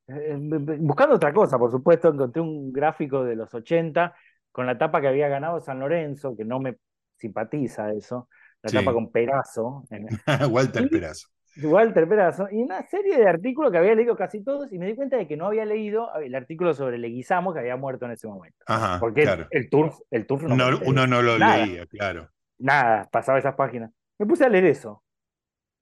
Eh, 0.07 0.35
buscando 0.79 1.15
otra 1.15 1.33
cosa, 1.33 1.57
por 1.57 1.71
supuesto, 1.71 2.09
encontré 2.09 2.41
un 2.41 2.71
gráfico 2.71 3.23
de 3.23 3.35
los 3.35 3.53
80 3.53 4.13
con 4.51 4.65
la 4.65 4.77
tapa 4.77 4.99
que 4.99 5.07
había 5.07 5.29
ganado 5.29 5.61
San 5.61 5.79
Lorenzo, 5.79 6.35
que 6.35 6.43
no 6.43 6.59
me 6.59 6.77
simpatiza 7.15 7.93
eso, 7.93 8.27
la 8.63 8.69
Sí. 8.69 8.77
tapa 8.77 8.93
con 8.93 9.11
Perazo. 9.11 9.83
en- 9.89 10.07
Walter 10.51 10.83
Y- 10.85 10.89
Perazo. 10.89 11.27
Walter 11.63 12.07
Perazo, 12.07 12.47
y 12.49 12.61
una 12.63 12.81
serie 12.87 13.17
de 13.17 13.27
artículos 13.27 13.73
que 13.73 13.77
había 13.77 13.93
leído 13.93 14.15
casi 14.15 14.41
todos, 14.41 14.71
y 14.71 14.77
me 14.79 14.85
di 14.87 14.95
cuenta 14.95 15.17
de 15.17 15.27
que 15.27 15.35
no 15.35 15.47
había 15.47 15.65
leído 15.65 16.07
el 16.15 16.33
artículo 16.33 16.73
sobre 16.73 16.97
Leguizamo, 16.97 17.53
que 17.53 17.59
había 17.59 17.75
muerto 17.75 18.05
en 18.05 18.11
ese 18.11 18.25
momento. 18.25 18.57
Ajá, 18.67 18.99
Porque 19.01 19.23
claro. 19.23 19.47
el, 19.51 19.63
el 19.63 19.69
Turf, 19.69 19.95
el 20.11 20.25
Turf 20.25 20.43
no, 20.43 20.55
uno 20.85 21.07
no 21.07 21.21
lo 21.21 21.37
Nada. 21.37 21.65
leía, 21.65 21.85
claro. 21.87 22.29
Nada, 22.57 23.09
pasaba 23.11 23.37
esas 23.37 23.55
páginas. 23.55 23.91
Me 24.17 24.25
puse 24.25 24.45
a 24.45 24.49
leer 24.49 24.63
eso. 24.65 25.03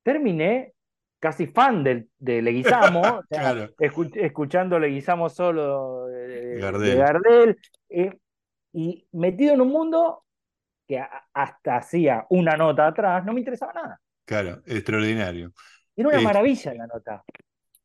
Terminé 0.03 0.73
casi 1.19 1.45
fan 1.47 1.83
del, 1.83 2.09
de 2.17 2.41
Leguizamo, 2.41 3.01
o 3.19 3.23
sea, 3.29 3.39
Claro. 3.53 3.67
escu- 3.77 4.15
escuchando 4.15 4.79
Leguizamo 4.79 5.29
solo 5.29 6.07
de, 6.07 6.27
de 6.55 6.59
Gardel. 6.61 6.97
Gardel, 6.97 7.57
eh, 7.89 8.17
y 8.73 9.05
metido 9.11 9.53
en 9.53 9.61
un 9.61 9.69
mundo 9.69 10.23
que 10.89 11.01
hasta 11.33 11.77
hacía 11.77 12.27
una 12.31 12.57
nota 12.57 12.87
atrás 12.87 13.25
no 13.25 13.33
me 13.33 13.41
interesaba 13.41 13.73
nada. 13.73 14.01
Claro, 14.25 14.61
extraordinario. 14.65 15.53
Era 15.95 16.09
una 16.09 16.19
Eh, 16.19 16.21
maravilla 16.21 16.73
la 16.73 16.87
nota. 16.87 17.23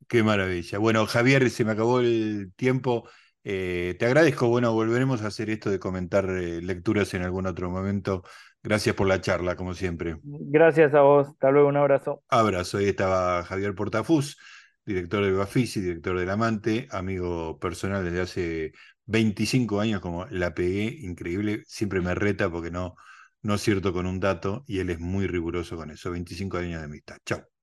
Qué 0.07 0.21
maravilla. 0.23 0.77
Bueno, 0.77 1.05
Javier, 1.07 1.49
se 1.49 1.65
me 1.65 1.71
acabó 1.71 1.99
el 1.99 2.53
tiempo. 2.55 3.09
Eh, 3.43 3.95
te 3.99 4.05
agradezco. 4.05 4.47
Bueno, 4.47 4.73
volveremos 4.73 5.21
a 5.23 5.27
hacer 5.27 5.49
esto 5.49 5.69
de 5.71 5.79
comentar 5.79 6.29
eh, 6.29 6.61
lecturas 6.61 7.13
en 7.15 7.23
algún 7.23 7.47
otro 7.47 7.69
momento. 7.71 8.23
Gracias 8.61 8.95
por 8.95 9.07
la 9.07 9.21
charla, 9.21 9.55
como 9.55 9.73
siempre. 9.73 10.17
Gracias 10.23 10.93
a 10.93 11.01
vos. 11.01 11.29
Hasta 11.29 11.51
luego, 11.51 11.69
un 11.69 11.77
abrazo. 11.77 12.21
Abrazo. 12.29 12.77
Ahí 12.79 12.87
estaba 12.87 13.43
Javier 13.43 13.75
Portafus, 13.75 14.37
director 14.85 15.23
de 15.23 15.31
Bafisi, 15.31 15.81
director 15.81 16.17
del 16.19 16.29
Amante, 16.29 16.87
amigo 16.91 17.59
personal 17.59 18.03
desde 18.03 18.21
hace 18.21 18.71
25 19.05 19.79
años 19.81 20.01
como 20.01 20.25
la 20.27 20.53
pegué, 20.53 20.85
increíble, 21.01 21.63
siempre 21.67 22.01
me 22.01 22.15
reta 22.15 22.49
porque 22.51 22.71
no, 22.71 22.95
no 23.41 23.53
acierto 23.55 23.93
con 23.93 24.05
un 24.05 24.19
dato 24.19 24.63
y 24.67 24.79
él 24.79 24.89
es 24.89 24.99
muy 24.99 25.27
riguroso 25.27 25.75
con 25.77 25.91
eso. 25.91 26.11
25 26.11 26.57
años 26.57 26.79
de 26.79 26.85
amistad. 26.85 27.17
Chao. 27.25 27.54